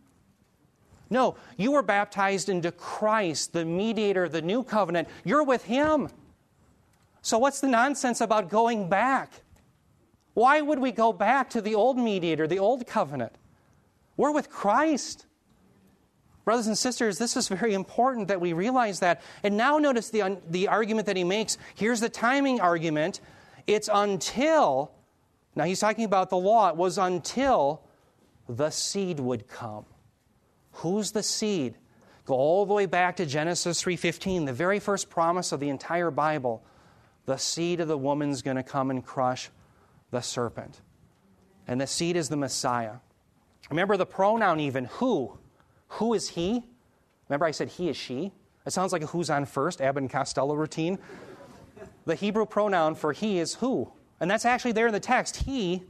[1.09, 5.09] No, you were baptized into Christ, the mediator of the new covenant.
[5.25, 6.09] You're with Him.
[7.23, 9.33] So, what's the nonsense about going back?
[10.35, 13.33] Why would we go back to the old mediator, the old covenant?
[14.17, 15.27] We're with Christ.
[16.47, 19.21] Brothers and sisters, this is very important that we realize that.
[19.43, 21.59] And now notice the, the argument that he makes.
[21.75, 23.21] Here's the timing argument.
[23.67, 24.93] It's until,
[25.57, 27.83] now he's talking about the law, it was until
[28.49, 29.87] the seed would come.
[30.71, 31.75] Who's the seed?
[32.27, 36.13] Go all the way back to Genesis 3:15, the very first promise of the entire
[36.13, 36.63] Bible.
[37.25, 39.51] The seed of the woman's going to come and crush
[40.13, 40.81] the serpent.
[41.67, 42.99] And the seed is the Messiah.
[43.69, 45.41] Remember the pronoun even, who?
[45.89, 46.65] Who is he?
[47.29, 48.33] Remember, I said he is she?
[48.67, 50.99] It sounds like a who's on first, Abbott and Costello routine.
[52.05, 53.91] The Hebrew pronoun for he is who.
[54.21, 55.37] And that's actually there in the text.
[55.37, 55.83] He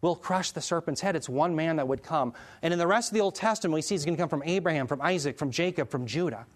[0.00, 1.16] will crush the serpent's head.
[1.16, 2.32] It's one man that would come.
[2.62, 4.42] And in the rest of the Old Testament, we see he's going to come from
[4.44, 6.46] Abraham, from Isaac, from Jacob, from Judah.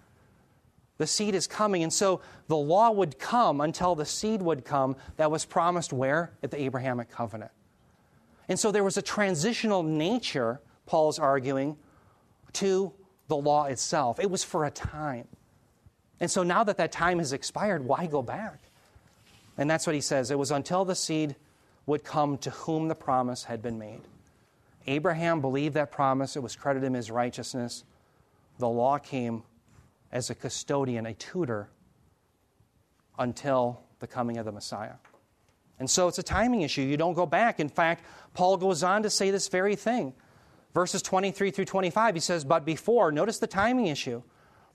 [0.98, 1.82] The seed is coming.
[1.82, 6.32] And so the law would come until the seed would come that was promised where?
[6.42, 7.50] At the Abrahamic covenant.
[8.48, 11.76] And so there was a transitional nature, Paul's arguing,
[12.54, 12.92] to
[13.28, 14.20] the law itself.
[14.20, 15.28] It was for a time.
[16.20, 18.60] And so now that that time has expired, why go back?
[19.56, 20.30] And that's what he says.
[20.30, 21.36] It was until the seed
[21.86, 24.00] would come to whom the promise had been made.
[24.86, 27.84] Abraham believed that promise, it was credited him as righteousness.
[28.58, 29.42] The law came
[30.12, 31.68] as a custodian, a tutor,
[33.18, 34.94] until the coming of the Messiah.
[35.78, 36.82] And so it's a timing issue.
[36.82, 37.60] You don't go back.
[37.60, 40.12] In fact, Paul goes on to say this very thing.
[40.74, 44.22] Verses 23 through 25, he says, But before, notice the timing issue.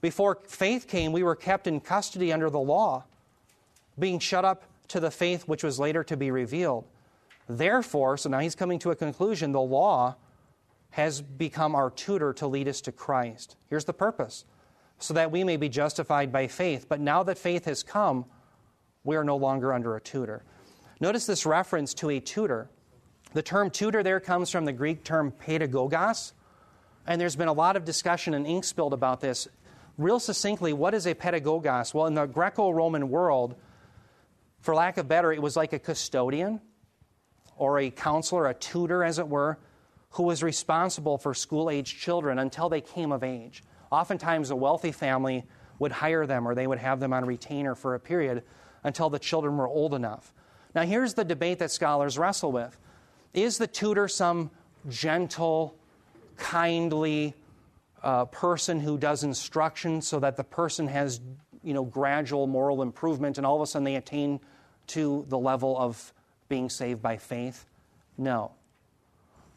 [0.01, 3.05] Before faith came, we were kept in custody under the law,
[3.97, 6.85] being shut up to the faith which was later to be revealed.
[7.47, 10.15] Therefore, so now he's coming to a conclusion, the law
[10.91, 13.55] has become our tutor to lead us to Christ.
[13.69, 14.45] Here's the purpose
[14.99, 16.87] so that we may be justified by faith.
[16.87, 18.25] But now that faith has come,
[19.03, 20.43] we are no longer under a tutor.
[20.99, 22.69] Notice this reference to a tutor.
[23.35, 26.31] The term tutor there comes from the Greek term pedagogos,
[27.05, 29.49] and there's been a lot of discussion and ink spilled about this.
[29.97, 31.93] Real succinctly, what is a pedagogos?
[31.93, 33.55] Well, in the Greco Roman world,
[34.61, 36.61] for lack of better, it was like a custodian
[37.57, 39.59] or a counselor, a tutor, as it were,
[40.11, 43.65] who was responsible for school age children until they came of age.
[43.91, 45.43] Oftentimes, a wealthy family
[45.77, 48.43] would hire them or they would have them on retainer for a period
[48.85, 50.33] until the children were old enough.
[50.73, 52.79] Now, here's the debate that scholars wrestle with
[53.35, 54.49] Is the tutor some
[54.89, 55.75] gentle,
[56.37, 57.35] kindly
[58.01, 61.19] uh, person who does instruction so that the person has
[61.61, 64.39] you know, gradual moral improvement and all of a sudden they attain
[64.87, 66.13] to the level of
[66.47, 67.65] being saved by faith?
[68.17, 68.51] No.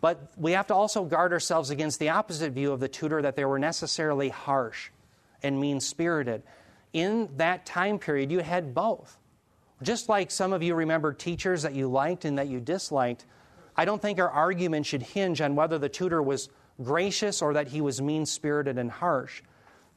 [0.01, 3.37] But we have to also guard ourselves against the opposite view of the tutor that
[3.37, 4.91] they were necessarily harsh
[5.43, 6.43] and mean spirited.
[6.93, 9.19] In that time period, you had both.
[9.83, 13.27] Just like some of you remember teachers that you liked and that you disliked,
[13.79, 16.49] I don't think our argument should hinge on whether the tutor was
[16.83, 19.41] gracious or that he was mean spirited and harsh.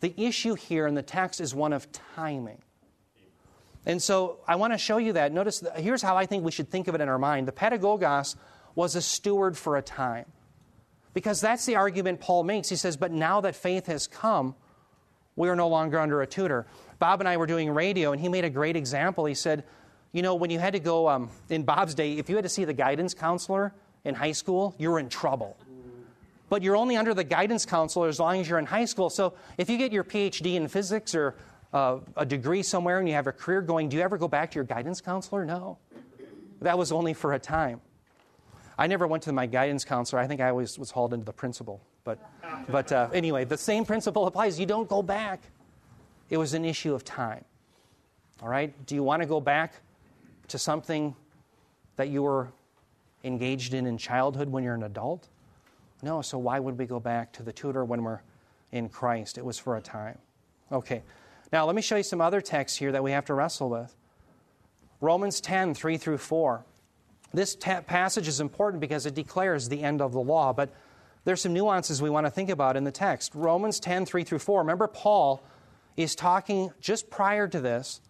[0.02, 2.62] The issue here in the text is one of timing.
[3.88, 5.34] And so I want to show you that.
[5.34, 7.48] Notice, here's how I think we should think of it in our mind.
[7.48, 8.36] The pedagogos
[8.76, 10.26] was a steward for a time.
[11.16, 12.70] Because that's the argument Paul makes.
[12.70, 14.56] He says, But now that faith has come,
[15.36, 16.68] we are no longer under a tutor.
[17.00, 19.26] Bob and I were doing radio, and he made a great example.
[19.26, 19.64] He said,
[20.12, 22.50] You know, when you had to go, um, in Bob's day, if you had to
[22.50, 25.58] see the guidance counselor in high school, you were in trouble.
[26.50, 29.10] But you're only under the guidance counselor as long as you're in high school.
[29.10, 31.36] So if you get your PhD in physics or
[31.72, 34.52] uh, a degree somewhere and you have a career going, do you ever go back
[34.52, 35.46] to your guidance counselor?
[35.46, 35.78] No.
[36.62, 37.80] That was only for a time.
[38.78, 40.22] I never went to my guidance counselor.
[40.22, 41.82] I think I always was hauled into the principal.
[42.04, 42.20] But,
[42.68, 44.60] but uh, anyway, the same principle applies.
[44.60, 45.42] You don't go back.
[46.30, 47.46] It was an issue of time.
[48.42, 48.74] All right?
[48.86, 49.76] Do you want to go back
[50.52, 51.16] to something
[51.96, 52.50] that you were
[53.24, 55.28] engaged in in childhood when you're an adult?
[56.02, 58.22] No, so why would we go back to the tutor when we're
[58.72, 59.38] in Christ?
[59.38, 60.18] It was for a time.
[60.72, 61.04] Okay.
[61.52, 63.96] Now, let me show you some other texts here that we have to wrestle with.
[65.02, 66.64] Romans 10, 3 through 4.
[67.34, 70.74] This passage is important because it declares the end of the law, but
[71.24, 73.34] there's some nuances we want to think about in the text.
[73.36, 74.62] Romans 10, 3 through 4.
[74.62, 75.42] Remember, Paul
[75.98, 78.02] is talking just prior to this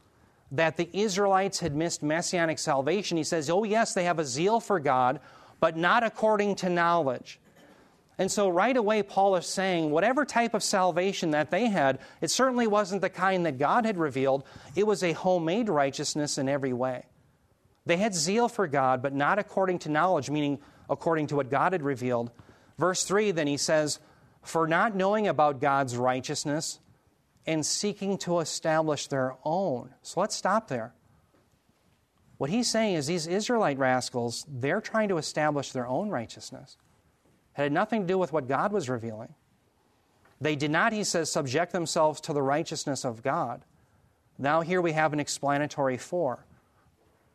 [0.52, 3.18] that the Israelites had missed messianic salvation.
[3.18, 5.20] He says, Oh, yes, they have a zeal for God,
[5.60, 7.40] but not according to knowledge.
[8.18, 12.30] And so, right away, Paul is saying, whatever type of salvation that they had, it
[12.30, 14.44] certainly wasn't the kind that God had revealed.
[14.76, 17.06] It was a homemade righteousness in every way.
[17.86, 21.72] They had zeal for God, but not according to knowledge, meaning according to what God
[21.72, 22.30] had revealed.
[22.78, 24.00] Verse 3, then he says,
[24.44, 26.80] For not knowing about God's righteousness
[27.46, 29.94] and seeking to establish their own.
[30.02, 30.94] So let's stop there.
[32.38, 36.78] What he's saying is these Israelite rascals, they're trying to establish their own righteousness.
[37.56, 39.36] It had nothing to do with what God was revealing.
[40.40, 43.64] They did not, he says, subject themselves to the righteousness of God.
[44.40, 46.48] Now, here we have an explanatory for.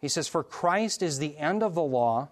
[0.00, 2.30] He says, For Christ is the end of the law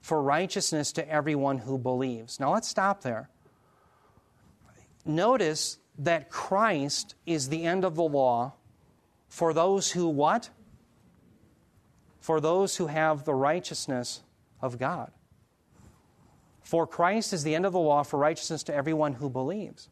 [0.00, 2.40] for righteousness to everyone who believes.
[2.40, 3.30] Now, let's stop there.
[5.04, 8.54] Notice that Christ is the end of the law
[9.28, 10.50] for those who what?
[12.20, 14.22] For those who have the righteousness
[14.60, 15.10] of God.
[16.62, 19.88] For Christ is the end of the law for righteousness to everyone who believes.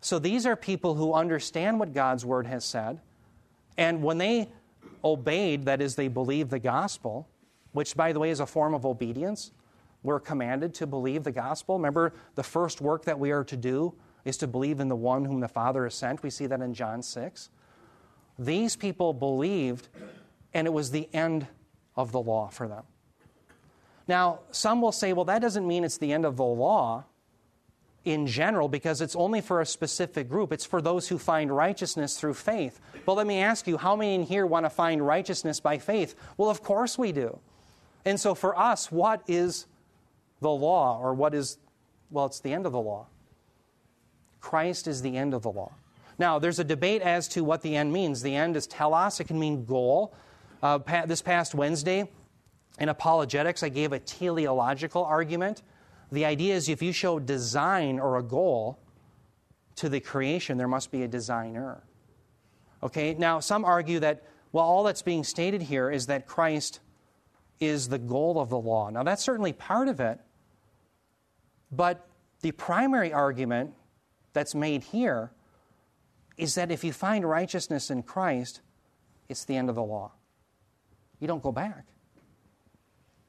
[0.00, 3.00] So these are people who understand what God's word has said.
[3.76, 4.48] And when they
[5.02, 7.28] obeyed, that is, they believed the gospel,
[7.72, 9.52] which, by the way, is a form of obedience,
[10.02, 11.76] we're commanded to believe the gospel.
[11.76, 13.94] Remember, the first work that we are to do
[14.24, 16.22] is to believe in the one whom the Father has sent.
[16.22, 17.50] We see that in John 6.
[18.38, 19.88] These people believed,
[20.54, 21.46] and it was the end
[21.96, 22.84] of the law for them.
[24.06, 27.04] Now, some will say, well, that doesn't mean it's the end of the law
[28.04, 30.52] in general because it's only for a specific group.
[30.52, 32.80] It's for those who find righteousness through faith.
[33.04, 36.14] But let me ask you, how many in here want to find righteousness by faith?
[36.36, 37.38] Well, of course we do.
[38.04, 39.66] And so for us, what is
[40.40, 41.58] the law or what is,
[42.10, 43.06] well, it's the end of the law.
[44.40, 45.72] Christ is the end of the law.
[46.18, 48.22] Now, there's a debate as to what the end means.
[48.22, 50.14] The end is telos, it can mean goal.
[50.62, 52.10] Uh, pa- this past Wednesday,
[52.80, 55.62] in apologetics, I gave a teleological argument.
[56.10, 58.78] The idea is if you show design or a goal
[59.76, 61.82] to the creation, there must be a designer.
[62.82, 66.80] Okay, now some argue that, well, all that's being stated here is that Christ
[67.60, 68.90] is the goal of the law.
[68.90, 70.18] Now, that's certainly part of it,
[71.70, 72.08] but
[72.40, 73.74] the primary argument
[74.32, 75.30] that's made here
[76.36, 78.60] is that if you find righteousness in Christ,
[79.28, 80.12] it's the end of the law.
[81.20, 81.84] You don't go back.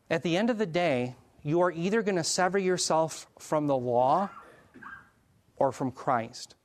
[0.10, 3.78] At the end of the day, you are either going to sever yourself from the
[3.78, 4.30] law
[5.58, 6.56] or from Christ.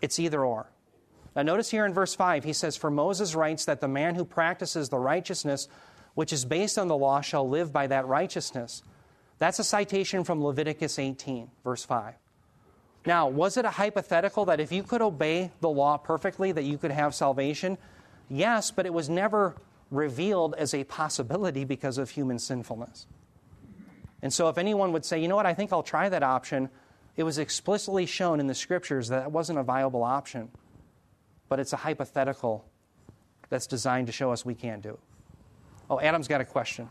[0.00, 0.70] It's either or.
[1.36, 4.24] Now, notice here in verse 5, he says, For Moses writes that the man who
[4.24, 5.68] practices the righteousness
[6.14, 8.82] which is based on the law shall live by that righteousness.
[9.38, 12.14] That's a citation from Leviticus 18, verse 5.
[13.08, 16.76] Now, was it a hypothetical that if you could obey the law perfectly, that you
[16.76, 17.78] could have salvation?
[18.28, 19.56] Yes, but it was never
[19.90, 23.06] revealed as a possibility because of human sinfulness.
[24.20, 26.68] And so, if anyone would say, you know what, I think I'll try that option,
[27.16, 30.50] it was explicitly shown in the scriptures that it wasn't a viable option.
[31.48, 32.66] But it's a hypothetical
[33.48, 35.00] that's designed to show us we can't do it.
[35.88, 36.90] Oh, Adam's got a question.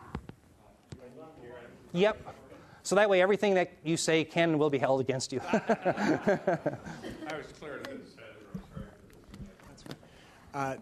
[1.93, 2.36] Yep.
[2.87, 5.41] So that way, everything that you say can and will be held against you.
[5.51, 5.59] I
[7.35, 8.15] was clear to this.
[10.53, 10.77] Uh,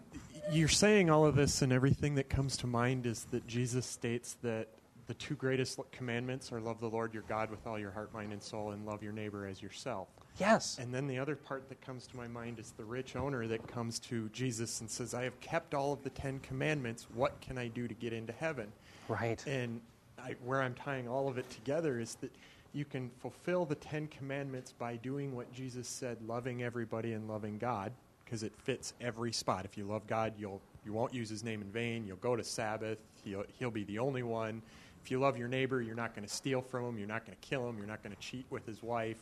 [0.52, 4.36] you're saying all of this, and everything that comes to mind is that Jesus states
[4.42, 4.68] that
[5.08, 8.32] the two greatest commandments are love the Lord your God with all your heart, mind,
[8.32, 10.06] and soul, and love your neighbor as yourself.
[10.38, 10.78] yes.
[10.80, 13.66] And then the other part that comes to my mind is the rich owner that
[13.66, 17.08] comes to Jesus and says, I have kept all of the Ten Commandments.
[17.12, 18.70] What can I do to get into heaven?
[19.08, 19.44] Right.
[19.44, 19.80] And
[20.22, 22.32] I, where I'm tying all of it together is that
[22.72, 27.58] you can fulfill the Ten Commandments by doing what Jesus said, loving everybody and loving
[27.58, 27.92] God,
[28.24, 29.64] because it fits every spot.
[29.64, 32.06] If you love God, you'll you won't use His name in vain.
[32.06, 32.98] You'll go to Sabbath.
[33.24, 34.62] He'll He'll be the only one.
[35.04, 36.98] If you love your neighbor, you're not going to steal from him.
[36.98, 37.78] You're not going to kill him.
[37.78, 39.18] You're not going to cheat with his wife.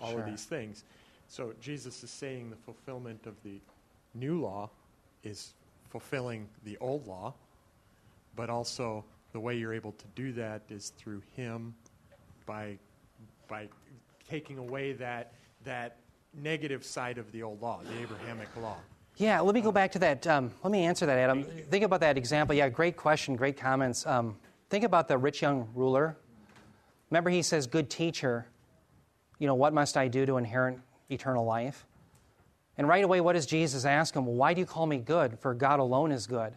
[0.00, 0.20] All Sure.
[0.20, 0.84] of these things.
[1.26, 3.58] So Jesus is saying the fulfillment of the
[4.14, 4.70] new law
[5.24, 5.54] is
[5.90, 7.34] fulfilling the old law,
[8.36, 11.74] but also the way you're able to do that is through Him
[12.46, 12.78] by
[13.48, 13.68] by
[14.28, 15.32] taking away that
[15.64, 15.98] that
[16.34, 18.76] negative side of the old law, the Abrahamic law.
[19.16, 20.26] Yeah, let me go back to that.
[20.26, 21.42] Um, let me answer that, Adam.
[21.42, 22.54] Think about that example.
[22.54, 24.06] Yeah, great question, great comments.
[24.06, 24.36] Um,
[24.70, 26.16] think about the rich young ruler.
[27.10, 28.46] Remember, he says, Good teacher,
[29.38, 30.78] you know, what must I do to inherit
[31.10, 31.84] eternal life?
[32.76, 34.24] And right away, what does Jesus ask him?
[34.24, 35.40] Why do you call me good?
[35.40, 36.52] For God alone is good.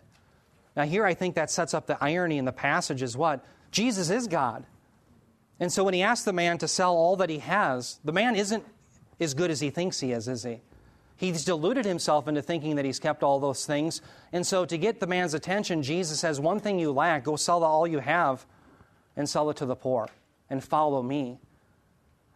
[0.76, 3.44] Now, here I think that sets up the irony in the passage is what?
[3.72, 4.66] Jesus is God.
[5.60, 8.36] And so when he asks the man to sell all that he has, the man
[8.36, 8.64] isn't
[9.20, 10.62] as good as he thinks he is, is he?
[11.16, 14.02] He's deluded himself into thinking that he's kept all those things.
[14.34, 17.64] And so, to get the man's attention, Jesus says, One thing you lack, go sell
[17.64, 18.44] all you have
[19.16, 20.10] and sell it to the poor
[20.50, 21.38] and follow me.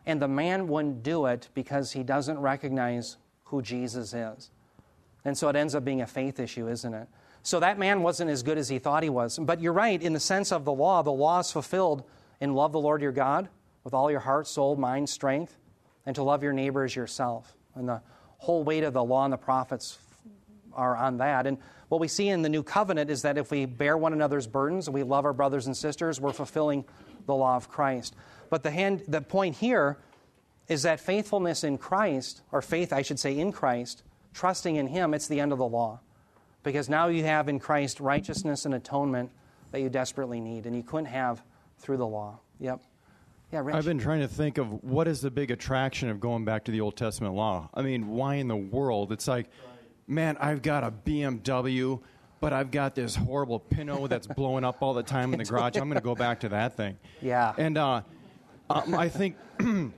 [0.05, 4.51] And the man wouldn't do it because he doesn't recognize who Jesus is.
[5.23, 7.07] And so it ends up being a faith issue, isn't it?
[7.45, 9.37] So that man wasn't as good as he thought he was.
[9.37, 12.03] But you're right, in the sense of the law, the law is fulfilled
[12.41, 13.49] in love the Lord your God
[13.83, 15.55] with all your heart, soul, mind, strength,
[16.07, 17.55] and to love your neighbor as yourself.
[17.75, 18.01] And the
[18.39, 19.99] whole weight of the law and the prophets
[20.73, 21.45] are on that.
[21.45, 24.47] And what we see in the new covenant is that if we bear one another's
[24.47, 26.83] burdens and we love our brothers and sisters, we're fulfilling
[27.27, 28.15] the law of Christ.
[28.49, 29.99] But the, hand, the point here
[30.67, 34.01] is that faithfulness in Christ, or faith, I should say, in Christ,
[34.33, 35.99] trusting in Him, it's the end of the law.
[36.65, 39.31] Because now you have in Christ righteousness and atonement
[39.71, 41.43] that you desperately need, and you couldn't have
[41.77, 42.39] through the law.
[42.59, 42.81] Yep.
[43.53, 43.75] Yeah, Rich.
[43.75, 46.71] I've been trying to think of what is the big attraction of going back to
[46.71, 47.69] the Old Testament law.
[47.73, 49.11] I mean, why in the world?
[49.11, 49.47] It's like,
[50.07, 52.01] man, I've got a BMW,
[52.41, 55.77] but I've got this horrible Pinto that's blowing up all the time in the garage.
[55.77, 56.97] I'm going to go back to that thing.
[57.21, 57.53] Yeah.
[57.59, 58.01] And uh,
[58.71, 59.35] um, I think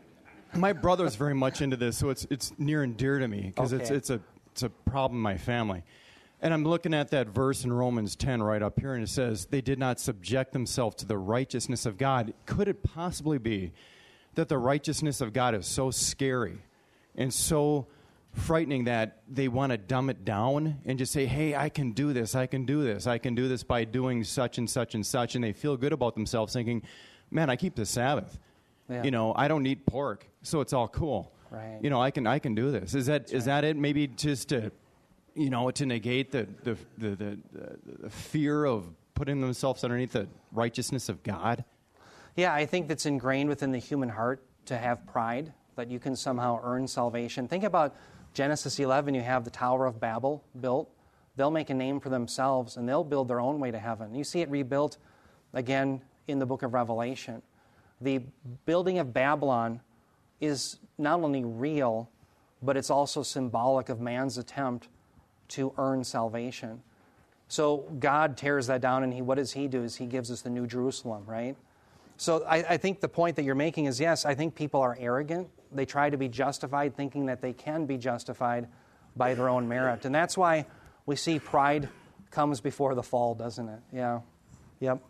[0.53, 3.71] my brother's very much into this, so it's it's near and dear to me because
[3.71, 4.19] it's it's a
[4.51, 5.83] it's a problem in my family.
[6.41, 9.45] And I'm looking at that verse in Romans 10 right up here, and it says,
[9.45, 12.33] They did not subject themselves to the righteousness of God.
[12.45, 13.71] Could it possibly be
[14.35, 16.59] that the righteousness of God is so scary
[17.15, 17.87] and so
[18.33, 22.13] frightening that they want to dumb it down and just say, Hey, I can do
[22.13, 25.03] this, I can do this, I can do this by doing such and such and
[25.03, 26.83] such, and they feel good about themselves, thinking,
[27.31, 28.39] Man, I keep the Sabbath.
[28.89, 29.03] Yeah.
[29.03, 31.33] You know, I don't eat pork, so it's all cool.
[31.49, 31.79] Right.
[31.81, 32.93] You know, I can I can do this.
[32.93, 33.75] Is that is that it?
[33.75, 34.71] Maybe just to
[35.37, 37.37] you know, to negate the, the, the,
[38.01, 41.63] the, fear of putting themselves underneath the righteousness of God?
[42.35, 46.15] Yeah, I think that's ingrained within the human heart to have pride, that you can
[46.15, 47.47] somehow earn salvation.
[47.47, 47.95] Think about
[48.33, 50.89] Genesis 11, you have the Tower of Babel built.
[51.35, 54.15] They'll make a name for themselves and they'll build their own way to heaven.
[54.15, 54.97] You see it rebuilt
[55.53, 57.41] again in the book of Revelation.
[58.01, 58.21] The
[58.65, 59.81] building of Babylon
[60.39, 62.09] is not only real,
[62.61, 64.87] but it's also symbolic of man's attempt
[65.49, 66.81] to earn salvation.
[67.47, 69.83] So God tears that down, and he, what does He do?
[69.83, 71.55] Is He gives us the New Jerusalem, right?
[72.17, 74.97] So I, I think the point that you're making is yes, I think people are
[74.99, 75.47] arrogant.
[75.71, 78.67] They try to be justified, thinking that they can be justified
[79.15, 80.65] by their own merit, and that's why
[81.05, 81.89] we see pride
[82.31, 83.79] comes before the fall, doesn't it?
[83.93, 84.21] Yeah.
[84.79, 85.01] Yep.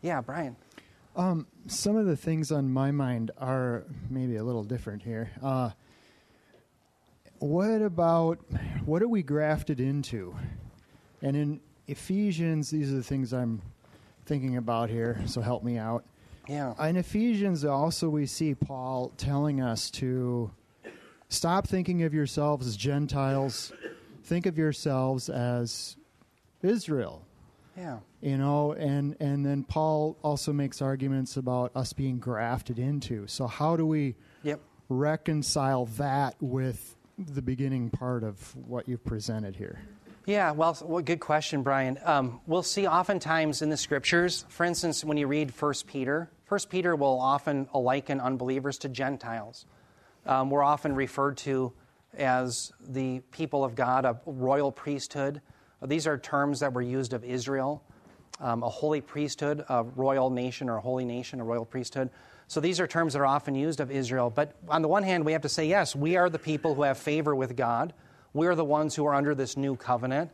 [0.00, 0.56] Yeah, Brian.
[1.66, 5.30] some of the things on my mind are maybe a little different here.
[5.42, 5.70] Uh,
[7.42, 8.38] what about
[8.84, 10.34] what are we grafted into?
[11.20, 13.60] And in Ephesians, these are the things I'm
[14.26, 15.20] thinking about here.
[15.26, 16.04] So help me out.
[16.48, 16.74] Yeah.
[16.88, 20.50] In Ephesians, also we see Paul telling us to
[21.28, 23.72] stop thinking of yourselves as Gentiles.
[24.24, 25.96] Think of yourselves as
[26.62, 27.24] Israel
[27.76, 27.98] Yeah.
[28.20, 33.48] you know and and then paul also makes arguments about us being grafted into so
[33.48, 34.14] how do we
[34.44, 34.60] Yep.
[34.88, 36.94] reconcile that with
[37.28, 39.80] the beginning part of what you've presented here
[40.26, 41.98] Yeah, well, well good question, Brian.
[42.04, 46.60] Um, we'll see oftentimes in the scriptures, for instance, when you read 1 Peter, 1
[46.68, 49.66] Peter will often liken unbelievers to Gentiles.
[50.26, 51.72] Um, we're often referred to
[52.16, 55.40] as the people of God, a royal priesthood.
[55.84, 57.82] These are terms that were used of Israel,
[58.38, 62.10] um, a holy priesthood, a royal nation or a holy nation, a royal priesthood.
[62.52, 64.28] So these are terms that are often used of Israel.
[64.28, 66.82] But on the one hand, we have to say, yes, we are the people who
[66.82, 67.94] have favor with God.
[68.34, 70.30] We are the ones who are under this new covenant.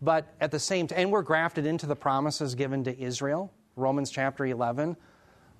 [0.00, 4.10] But at the same time, and we're grafted into the promises given to Israel, Romans
[4.10, 4.96] chapter 11.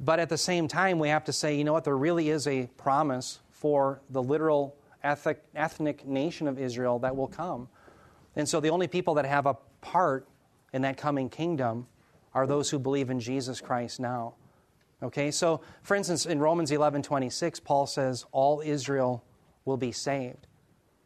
[0.01, 2.47] But at the same time, we have to say, you know what, there really is
[2.47, 4.75] a promise for the literal
[5.05, 7.69] ethnic, ethnic nation of Israel that will come.
[8.37, 10.27] And so the only people that have a part
[10.73, 11.89] in that coming kingdom
[12.33, 14.33] are those who believe in Jesus Christ now.
[15.03, 19.25] Okay, so for instance, in Romans 11 26, Paul says, All Israel
[19.65, 20.47] will be saved.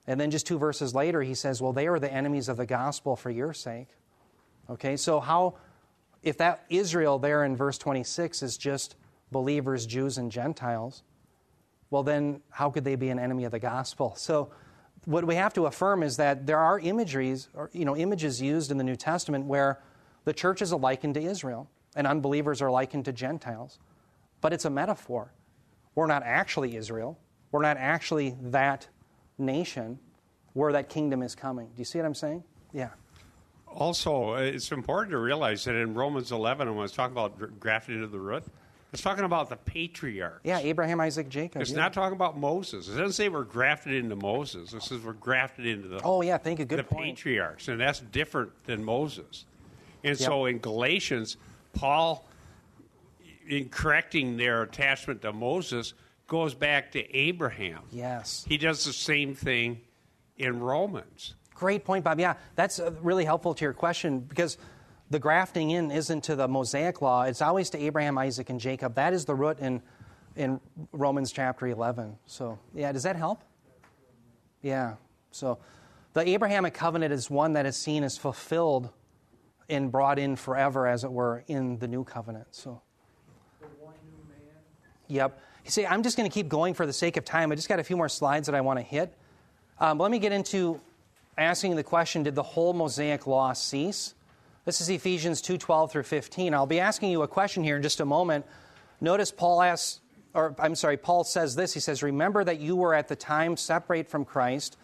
[0.07, 2.66] And then just two verses later, he says, Well, they are the enemies of the
[2.66, 3.88] gospel for your sake.
[4.68, 5.55] Okay, so how,
[6.22, 8.97] if that Israel there in verse 26 is just
[9.30, 11.03] believers, Jews, and Gentiles,
[11.90, 14.14] well, then how could they be an enemy of the gospel?
[14.24, 14.51] So,
[15.07, 18.70] what we have to affirm is that there are imageries, or you know, images used
[18.70, 19.82] in the New Testament where
[20.24, 23.78] the church is likened to Israel and unbelievers are likened to Gentiles.
[24.40, 25.32] But it's a metaphor.
[25.95, 27.18] We're not actually Israel.
[27.53, 28.88] We're not actually that
[29.38, 29.99] nation
[30.55, 31.66] where that kingdom is coming.
[31.66, 32.45] Do you see what I'm saying?
[32.72, 32.90] Yeah.
[33.68, 37.97] Also, it's important to realize that in Romans 11, when it's talking about gr- grafted
[37.97, 38.45] into the root,
[38.92, 40.40] it's talking about the patriarchs.
[40.45, 41.62] Yeah, Abraham, Isaac, Jacob.
[41.62, 41.78] It's yeah.
[41.78, 42.86] not talking about Moses.
[42.86, 44.72] It doesn't say we're grafted into Moses.
[44.72, 46.64] It says we're grafted into the, Oh, yeah, thank you.
[46.64, 47.16] Good the point.
[47.16, 49.47] patriarchs, and that's different than Moses.
[50.05, 50.28] And Yep.
[50.28, 51.36] so in Galatians,
[51.75, 52.27] Paul,
[53.47, 55.95] in correcting their attachment to Moses,
[56.27, 57.81] goes back to Abraham.
[57.91, 58.45] Yes.
[58.49, 59.81] He does the same thing
[60.37, 61.35] in Romans.
[61.55, 62.18] Great point, Bob.
[62.18, 64.59] Yeah, that's uh, really helpful to your question because
[65.11, 67.22] the grafting in isn't to the Mosaic law.
[67.22, 68.95] It's always to Abraham, Isaac, and Jacob.
[68.97, 69.83] That is the root in,
[70.35, 70.61] in
[70.93, 72.16] Romans chapter 11.
[72.27, 73.45] So, yeah, does that help?
[74.62, 74.95] Yeah.
[75.31, 75.59] So,
[76.14, 78.91] the Abrahamic covenant is one that is seen as fulfilled
[79.69, 82.47] and brought in forever, as it were, in the new covenant.
[82.51, 82.81] So,
[83.61, 84.55] the one new man.
[85.09, 85.41] Yep.
[85.65, 87.51] You see, I'm just going to keep going for the sake of time.
[87.51, 89.15] I just got a few more slides that I want to hit.
[89.81, 90.81] Um, let me get into
[91.39, 94.15] asking the question Did the whole Mosaic law cease?
[94.65, 96.55] This is Ephesians 2 12 through 15.
[96.55, 98.47] I'll be asking you a question here in just a moment.
[99.01, 100.01] Notice Paul asks,
[100.33, 101.75] or I'm sorry, Paul says this.
[101.75, 104.77] He says, Remember that you were at the time separate from Christ,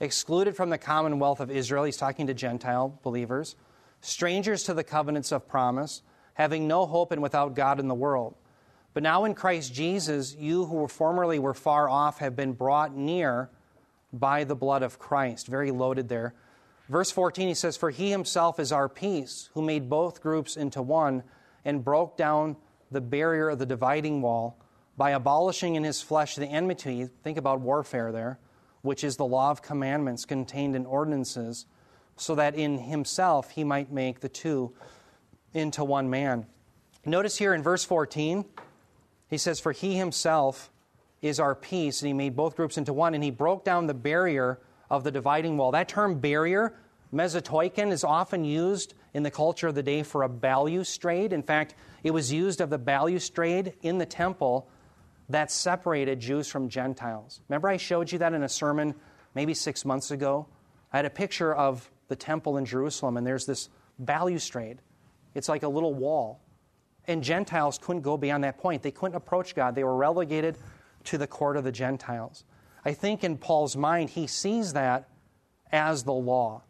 [0.00, 1.84] excluded from the commonwealth of Israel.
[1.84, 3.56] He's talking to Gentile believers,
[4.00, 6.02] strangers to the covenants of promise,
[6.34, 8.34] having no hope and without God in the world.
[8.94, 12.94] But now in Christ Jesus, you who were formerly were far off have been brought
[12.94, 13.50] near
[14.12, 15.46] by the blood of Christ.
[15.46, 16.34] Very loaded there.
[16.88, 20.80] Verse 14, he says, For he himself is our peace, who made both groups into
[20.80, 21.22] one
[21.64, 22.56] and broke down
[22.90, 24.58] the barrier of the dividing wall
[24.96, 27.08] by abolishing in his flesh the enmity.
[27.22, 28.38] Think about warfare there,
[28.82, 31.66] which is the law of commandments contained in ordinances,
[32.20, 34.72] so that in himself he might make the two
[35.54, 36.46] into one man.
[37.04, 38.44] Notice here in verse 14,
[39.28, 40.70] he says, For he himself
[41.22, 43.94] is our peace, and he made both groups into one, and he broke down the
[43.94, 44.60] barrier
[44.90, 45.72] of the dividing wall.
[45.72, 46.74] That term barrier,
[47.12, 51.32] mesotoiken, is often used in the culture of the day for a balustrade.
[51.32, 54.68] In fact, it was used of the balustrade in the temple
[55.28, 57.40] that separated Jews from Gentiles.
[57.48, 58.94] Remember, I showed you that in a sermon
[59.34, 60.46] maybe six months ago?
[60.92, 64.78] I had a picture of the temple in Jerusalem, and there's this balustrade.
[65.34, 66.40] It's like a little wall.
[67.06, 68.82] And Gentiles couldn't go beyond that point.
[68.82, 69.74] They couldn't approach God.
[69.74, 70.58] They were relegated
[71.04, 72.44] to the court of the Gentiles.
[72.84, 75.08] I think in Paul's mind, he sees that
[75.72, 76.62] as the law.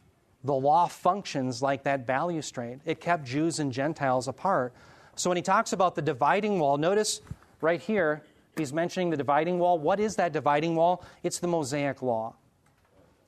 [0.44, 4.72] The law functions like that balustrade, it kept Jews and Gentiles apart.
[5.16, 7.20] So when he talks about the dividing wall, notice
[7.60, 8.22] right here,
[8.56, 9.78] he's mentioning the dividing wall.
[9.78, 11.04] What is that dividing wall?
[11.24, 12.36] It's the Mosaic law.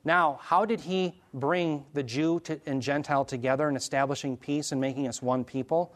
[0.04, 4.80] Now, how did he bring the Jew to, and Gentile together in establishing peace and
[4.80, 5.92] making us one people?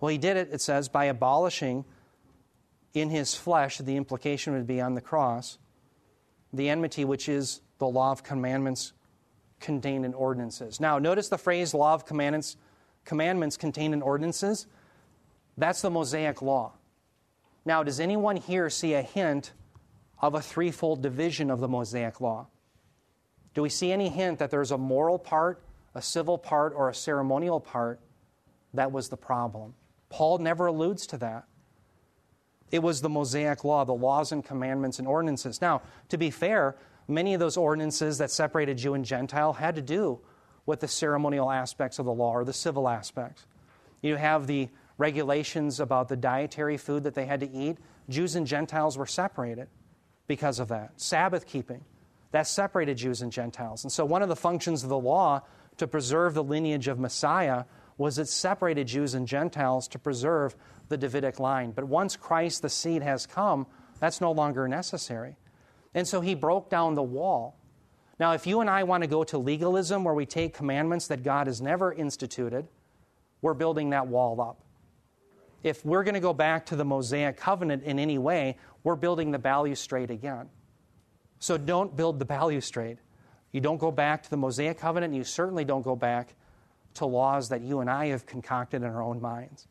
[0.00, 1.84] Well, he did it, it says, by abolishing
[2.94, 5.58] in his flesh, the implication would be on the cross,
[6.52, 8.92] the enmity which is the law of commandments
[9.60, 10.80] contained in ordinances.
[10.80, 12.56] Now, notice the phrase law of commandments,
[13.04, 14.66] commandments contained in ordinances.
[15.56, 16.72] That's the Mosaic law.
[17.64, 19.52] Now, does anyone here see a hint
[20.20, 22.48] of a threefold division of the Mosaic law?
[23.54, 25.62] Do we see any hint that there's a moral part,
[25.94, 28.00] a civil part, or a ceremonial part
[28.74, 29.74] that was the problem?
[30.08, 31.44] Paul never alludes to that.
[32.70, 35.60] It was the Mosaic law, the laws and commandments and ordinances.
[35.60, 36.76] Now, to be fair,
[37.08, 40.20] many of those ordinances that separated Jew and Gentile had to do
[40.66, 43.44] with the ceremonial aspects of the law or the civil aspects.
[44.02, 47.78] You have the regulations about the dietary food that they had to eat.
[48.08, 49.68] Jews and Gentiles were separated
[50.28, 51.00] because of that.
[51.00, 51.84] Sabbath keeping,
[52.32, 53.84] that separated Jews and Gentiles.
[53.84, 55.42] And so, one of the functions of the law
[55.78, 57.64] to preserve the lineage of Messiah
[57.96, 60.56] was it separated Jews and Gentiles to preserve
[60.88, 61.72] the Davidic line.
[61.72, 63.66] But once Christ, the seed, has come,
[63.98, 65.36] that's no longer necessary.
[65.94, 67.56] And so he broke down the wall.
[68.18, 71.22] Now, if you and I want to go to legalism where we take commandments that
[71.22, 72.68] God has never instituted,
[73.42, 74.62] we're building that wall up.
[75.62, 79.30] If we're going to go back to the Mosaic covenant in any way, we're building
[79.30, 80.48] the balustrade again.
[81.40, 82.98] So don't build the balustrade.
[83.50, 86.34] You don't go back to the Mosaic covenant, and you certainly don't go back
[86.94, 89.66] to laws that you and I have concocted in our own minds.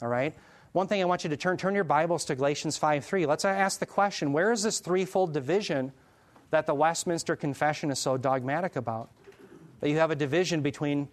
[0.00, 0.34] All right?
[0.72, 3.26] One thing I want you to turn, turn your Bibles to Galatians 5 3.
[3.26, 5.92] Let's ask the question where is this threefold division
[6.50, 9.10] that the Westminster Confession is so dogmatic about?
[9.80, 11.08] That you have a division between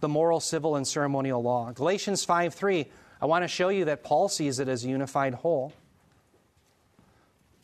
[0.00, 1.72] the moral, civil, and ceremonial law.
[1.72, 2.86] Galatians 5 3,
[3.20, 5.72] I want to show you that Paul sees it as a unified whole.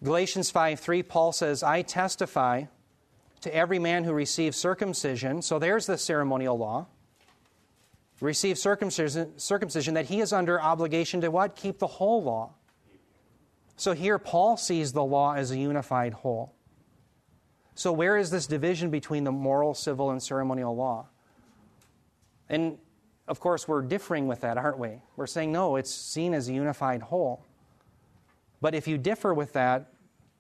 [0.05, 2.65] Galatians 5 3, Paul says, I testify
[3.41, 5.43] to every man who receives circumcision.
[5.43, 6.87] So there's the ceremonial law
[8.21, 11.57] receive circumcision, circumcision, that he is under obligation to what?
[11.57, 12.55] Keep the whole law.
[13.77, 16.55] So here, Paul sees the law as a unified whole.
[17.75, 21.09] So, where is this division between the moral, civil, and ceremonial law?
[22.49, 22.79] And
[23.27, 25.03] of course, we're differing with that, aren't we?
[25.17, 27.45] We're saying, no, it's seen as a unified whole.
[28.61, 29.94] But if you differ with that,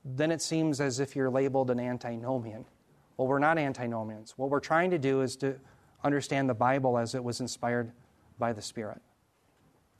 [0.04, 2.64] then it seems as if you're labeled an antinomian.
[3.16, 4.34] Well, we're not antinomians.
[4.36, 5.56] What we're trying to do is to
[6.02, 7.92] understand the Bible as it was inspired
[8.38, 9.00] by the Spirit.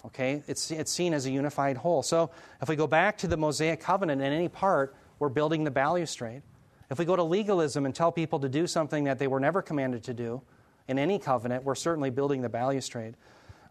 [0.05, 0.43] Okay?
[0.47, 2.03] It's, it's seen as a unified whole.
[2.03, 2.31] So
[2.61, 6.43] if we go back to the Mosaic covenant in any part, we're building the balustrade.
[6.91, 9.63] If we go to legalism and tell people to do something that they were never
[9.63, 10.43] commanded to do
[10.89, 13.17] in any covenant, we're certainly building the balustrade.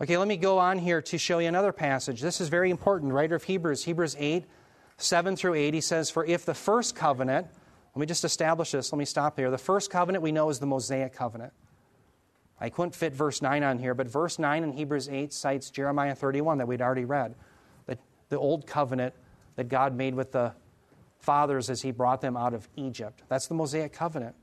[0.01, 2.21] Okay, let me go on here to show you another passage.
[2.21, 3.13] This is very important.
[3.13, 4.45] Writer of Hebrews, Hebrews 8,
[5.03, 7.47] 7 through 8, he says, For if the first covenant,
[7.95, 9.51] let me just establish this, let me stop here.
[9.51, 11.53] The first covenant we know is the Mosaic covenant.
[12.59, 16.15] I couldn't fit verse 9 on here, but verse 9 in Hebrews 8 cites Jeremiah
[16.15, 17.35] 31 that we'd already read.
[17.85, 17.97] The,
[18.29, 19.13] the old covenant
[19.55, 20.53] that God made with the
[21.19, 23.21] fathers as he brought them out of Egypt.
[23.27, 24.35] That's the Mosaic covenant.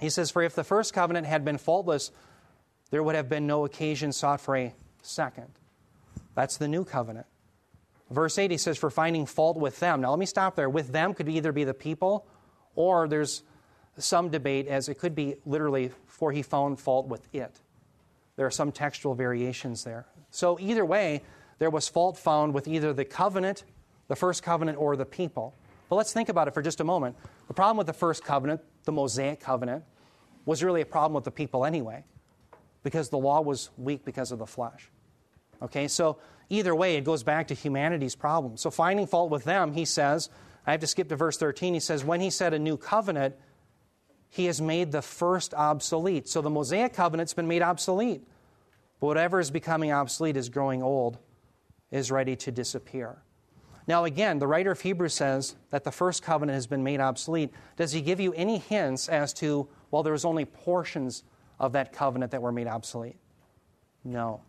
[0.00, 2.10] He says, For if the first covenant had been faultless,
[2.90, 5.48] there would have been no occasion sought for a second.
[6.34, 7.26] That's the new covenant.
[8.10, 10.00] Verse 8, he says, For finding fault with them.
[10.00, 10.68] Now let me stop there.
[10.68, 12.26] With them could either be the people,
[12.74, 13.42] or there's
[13.98, 17.60] some debate as it could be literally for he found fault with it.
[18.36, 20.06] There are some textual variations there.
[20.30, 21.22] So, either way,
[21.58, 23.64] there was fault found with either the covenant,
[24.08, 25.54] the first covenant, or the people.
[25.88, 27.16] But let's think about it for just a moment.
[27.46, 29.84] The problem with the first covenant, the Mosaic covenant,
[30.44, 32.04] was really a problem with the people anyway,
[32.82, 34.90] because the law was weak because of the flesh.
[35.64, 38.56] Okay, so either way, it goes back to humanity's problem.
[38.56, 40.28] So, finding fault with them, he says,
[40.66, 41.74] I have to skip to verse 13.
[41.74, 43.34] He says, When he said a new covenant,
[44.34, 46.28] he has made the first obsolete.
[46.28, 48.26] So the Mosaic covenant's been made obsolete.
[48.98, 51.18] But whatever is becoming obsolete is growing old,
[51.92, 53.22] is ready to disappear.
[53.86, 57.52] Now, again, the writer of Hebrews says that the first covenant has been made obsolete.
[57.76, 61.22] Does he give you any hints as to, well, there was only portions
[61.60, 63.16] of that covenant that were made obsolete?
[64.02, 64.40] No.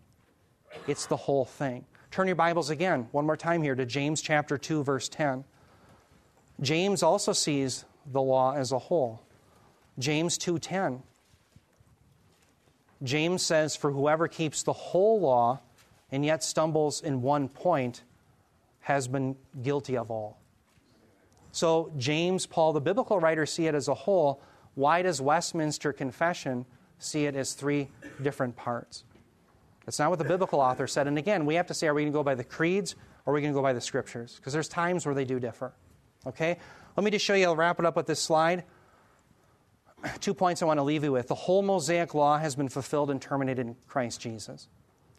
[0.88, 1.86] It's the whole thing.
[2.11, 5.43] Turn your Bibles again, one more time here, to James chapter 2, verse 10.
[6.61, 9.21] James also sees the law as a whole.
[9.99, 11.03] James 2:10.
[13.03, 15.59] James says for whoever keeps the whole law
[16.11, 18.03] and yet stumbles in one point
[18.82, 20.38] has been guilty of all.
[21.51, 24.41] So James, Paul, the biblical writer see it as a whole.
[24.76, 26.65] Why does Westminster Confession
[26.99, 27.89] see it as three
[28.21, 29.03] different parts?
[29.86, 31.07] That's not what the biblical author said.
[31.07, 33.31] And again, we have to say, are we going to go by the creeds or
[33.31, 34.36] are we going to go by the scriptures?
[34.36, 35.73] Because there's times where they do differ.
[36.25, 36.57] Okay?
[36.97, 38.63] Let me just show you, I'll wrap it up with this slide
[40.19, 41.27] two points I want to leave you with.
[41.27, 44.67] The whole Mosaic law has been fulfilled and terminated in Christ Jesus.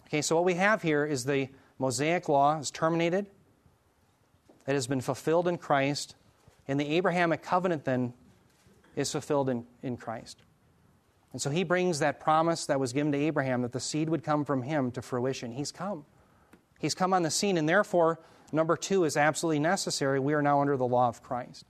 [0.06, 1.48] Okay, so what we have here is the
[1.78, 3.26] Mosaic law is terminated.
[4.66, 6.14] It has been fulfilled in Christ.
[6.68, 8.12] And the Abrahamic covenant then
[8.94, 10.42] is fulfilled in, in Christ.
[11.36, 14.24] And so he brings that promise that was given to Abraham that the seed would
[14.24, 15.52] come from him to fruition.
[15.52, 16.06] He's come.
[16.78, 18.20] He's come on the scene, and therefore,
[18.52, 20.18] number two is absolutely necessary.
[20.18, 21.66] We are now under the law of Christ.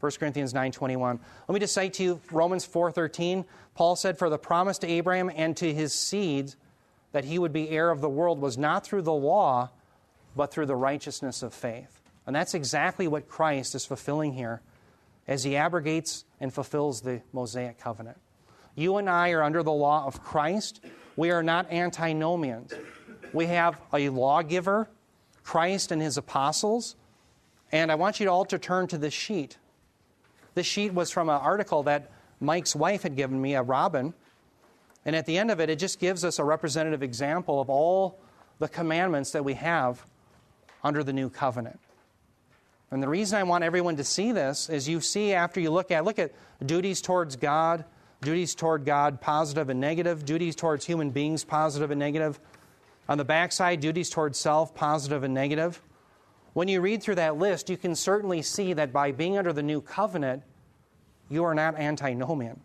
[0.00, 1.18] 1 Corinthians 9:21.
[1.48, 3.46] Let me just cite to you Romans 4:13.
[3.74, 6.54] Paul said for the promise to Abraham and to his seed
[7.12, 9.70] that he would be heir of the world was not through the law
[10.36, 12.02] but through the righteousness of faith.
[12.26, 14.60] And that's exactly what Christ is fulfilling here
[15.28, 18.16] as he abrogates and fulfills the Mosaic covenant.
[18.74, 20.80] You and I are under the law of Christ.
[21.16, 22.72] We are not antinomians.
[23.32, 24.88] We have a lawgiver,
[25.44, 26.96] Christ and his apostles.
[27.70, 29.58] And I want you all to turn to this sheet.
[30.54, 32.10] This sheet was from an article that
[32.40, 34.14] Mike's wife had given me, a Robin.
[35.04, 38.18] And at the end of it, it just gives us a representative example of all
[38.58, 40.04] the commandments that we have
[40.82, 41.78] under the new covenant.
[42.90, 45.90] And the reason I want everyone to see this is you see after you look
[45.90, 46.32] at look at
[46.64, 47.84] duties towards God,
[48.22, 52.40] duties toward God positive and negative, duties towards human beings positive and negative.
[53.08, 55.82] On the backside, duties towards self positive and negative.
[56.54, 59.62] When you read through that list, you can certainly see that by being under the
[59.62, 60.42] new covenant,
[61.28, 62.60] you are not antinomian.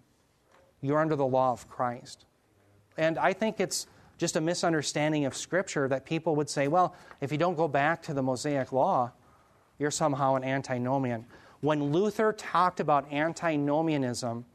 [0.81, 2.25] You're under the law of Christ.
[2.97, 7.31] And I think it's just a misunderstanding of Scripture that people would say, well, if
[7.31, 9.11] you don't go back to the Mosaic law,
[9.83, 11.25] you're somehow an antinomian.
[11.59, 14.45] When Luther talked about antinomianism,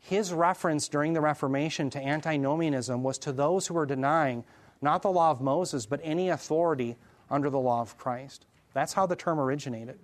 [0.00, 4.44] his reference during the Reformation to antinomianism was to those who were denying
[4.82, 6.96] not the law of Moses, but any authority
[7.30, 8.44] under the law of Christ.
[8.74, 9.98] That's how the term originated.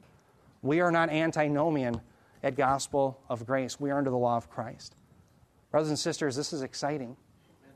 [0.62, 2.00] We are not antinomian
[2.42, 4.94] at Gospel of Grace, we are under the law of Christ.
[5.70, 7.14] Brothers and sisters, this is exciting.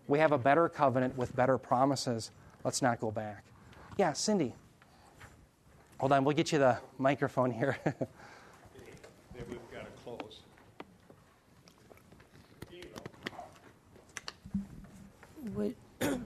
[0.09, 2.31] We have a better covenant with better promises.
[2.65, 3.45] Let's not go back.
[3.99, 4.55] Yeah, Cindy.
[6.01, 7.77] Hold on, we'll get you the microphone here.
[7.85, 10.41] we've got to close.
[15.55, 15.75] Would,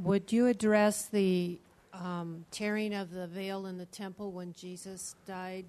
[0.00, 1.58] would you address the
[1.94, 5.64] um, tearing of the veil in the temple when Jesus died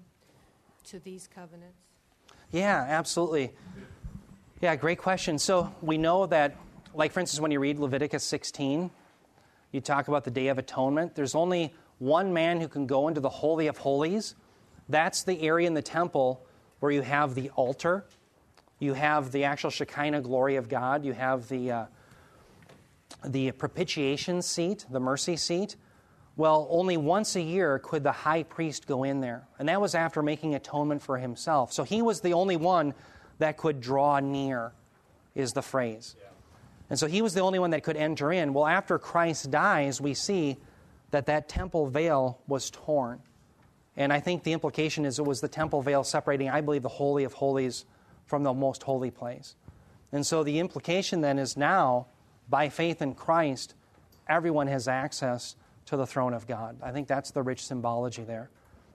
[0.84, 1.78] to these covenants?
[2.52, 3.52] Yeah, absolutely.
[4.60, 5.38] Yeah, great question.
[5.38, 6.54] So we know that,
[6.92, 8.90] like for instance, when you read Leviticus 16,
[9.72, 11.14] you talk about the Day of Atonement.
[11.14, 14.34] There's only one man who can go into the Holy of Holies.
[14.88, 16.44] That's the area in the temple
[16.80, 18.04] where you have the altar,
[18.78, 21.86] you have the actual Shekinah glory of God, you have the, uh,
[23.24, 25.76] the propitiation seat, the mercy seat.
[26.36, 29.94] Well, only once a year could the high priest go in there, and that was
[29.94, 31.72] after making atonement for himself.
[31.72, 32.92] So he was the only one
[33.38, 34.72] that could draw near,
[35.34, 36.14] is the phrase.
[36.90, 38.52] And so he was the only one that could enter in.
[38.52, 40.58] Well, after Christ dies, we see
[41.10, 43.20] that that temple veil was torn.
[43.96, 46.88] And I think the implication is it was the temple veil separating, I believe, the
[46.88, 47.84] Holy of Holies
[48.26, 49.54] from the most holy place.
[50.12, 52.06] And so the implication then is now,
[52.48, 53.74] by faith in Christ,
[54.28, 56.76] everyone has access to the throne of God.
[56.82, 58.50] I think that's the rich symbology there.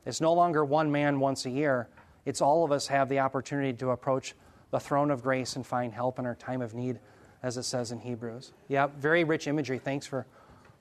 [0.05, 1.87] It's no longer one man once a year,
[2.25, 4.35] it's all of us have the opportunity to approach
[4.71, 6.99] the throne of grace and find help in our time of need,
[7.43, 8.53] as it says in Hebrews.
[8.67, 9.79] Yeah, very rich imagery.
[9.79, 10.25] Thanks for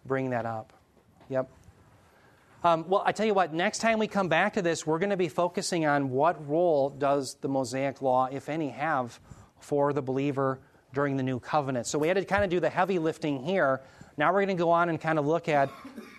[0.04, 0.72] bringing that up.
[1.30, 1.48] Yep.
[2.64, 5.10] Um, well, I tell you what, next time we come back to this, we're going
[5.10, 9.18] to be focusing on what role does the Mosaic Law, if any, have
[9.60, 10.58] for the believer
[10.92, 11.86] during the new covenant.
[11.86, 13.80] So we had to kind of do the heavy lifting here.
[14.18, 15.70] Now we're going to go on and kind of look at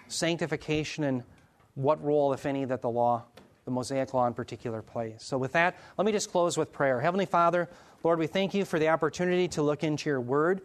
[0.08, 1.24] sanctification and
[1.76, 3.24] what role, if any, that the law,
[3.66, 5.18] the Mosaic Law in particular, plays.
[5.20, 7.02] So with that, let me just close with prayer.
[7.02, 7.70] Heavenly Father,
[8.04, 10.62] Lord, we thank you for the opportunity to look into your word.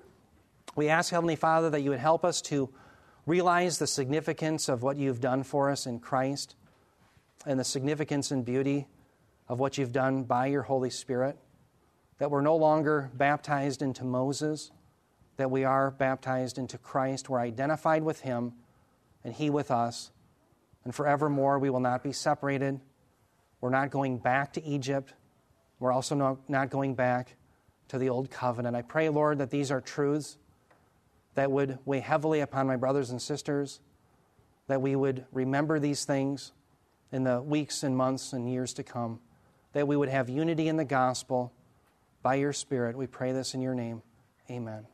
[0.76, 2.70] We ask, Heavenly Father, that you would help us to
[3.26, 6.54] realize the significance of what you've done for us in Christ
[7.44, 8.86] and the significance and beauty
[9.48, 11.36] of what you've done by your Holy Spirit.
[12.18, 14.70] That we're no longer baptized into Moses,
[15.36, 17.28] that we are baptized into Christ.
[17.28, 18.54] We're identified with him
[19.22, 20.12] and he with us.
[20.84, 22.80] And forevermore, we will not be separated.
[23.60, 25.12] We're not going back to Egypt.
[25.78, 27.36] We're also not going back
[27.88, 28.76] to the old covenant.
[28.76, 30.38] I pray, Lord, that these are truths
[31.36, 33.80] that would weigh heavily upon my brothers and sisters,
[34.66, 36.52] that we would remember these things
[37.12, 39.20] in the weeks and months and years to come,
[39.72, 41.52] that we would have unity in the gospel
[42.22, 42.96] by your Spirit.
[42.96, 44.02] We pray this in your name.
[44.50, 44.86] Amen.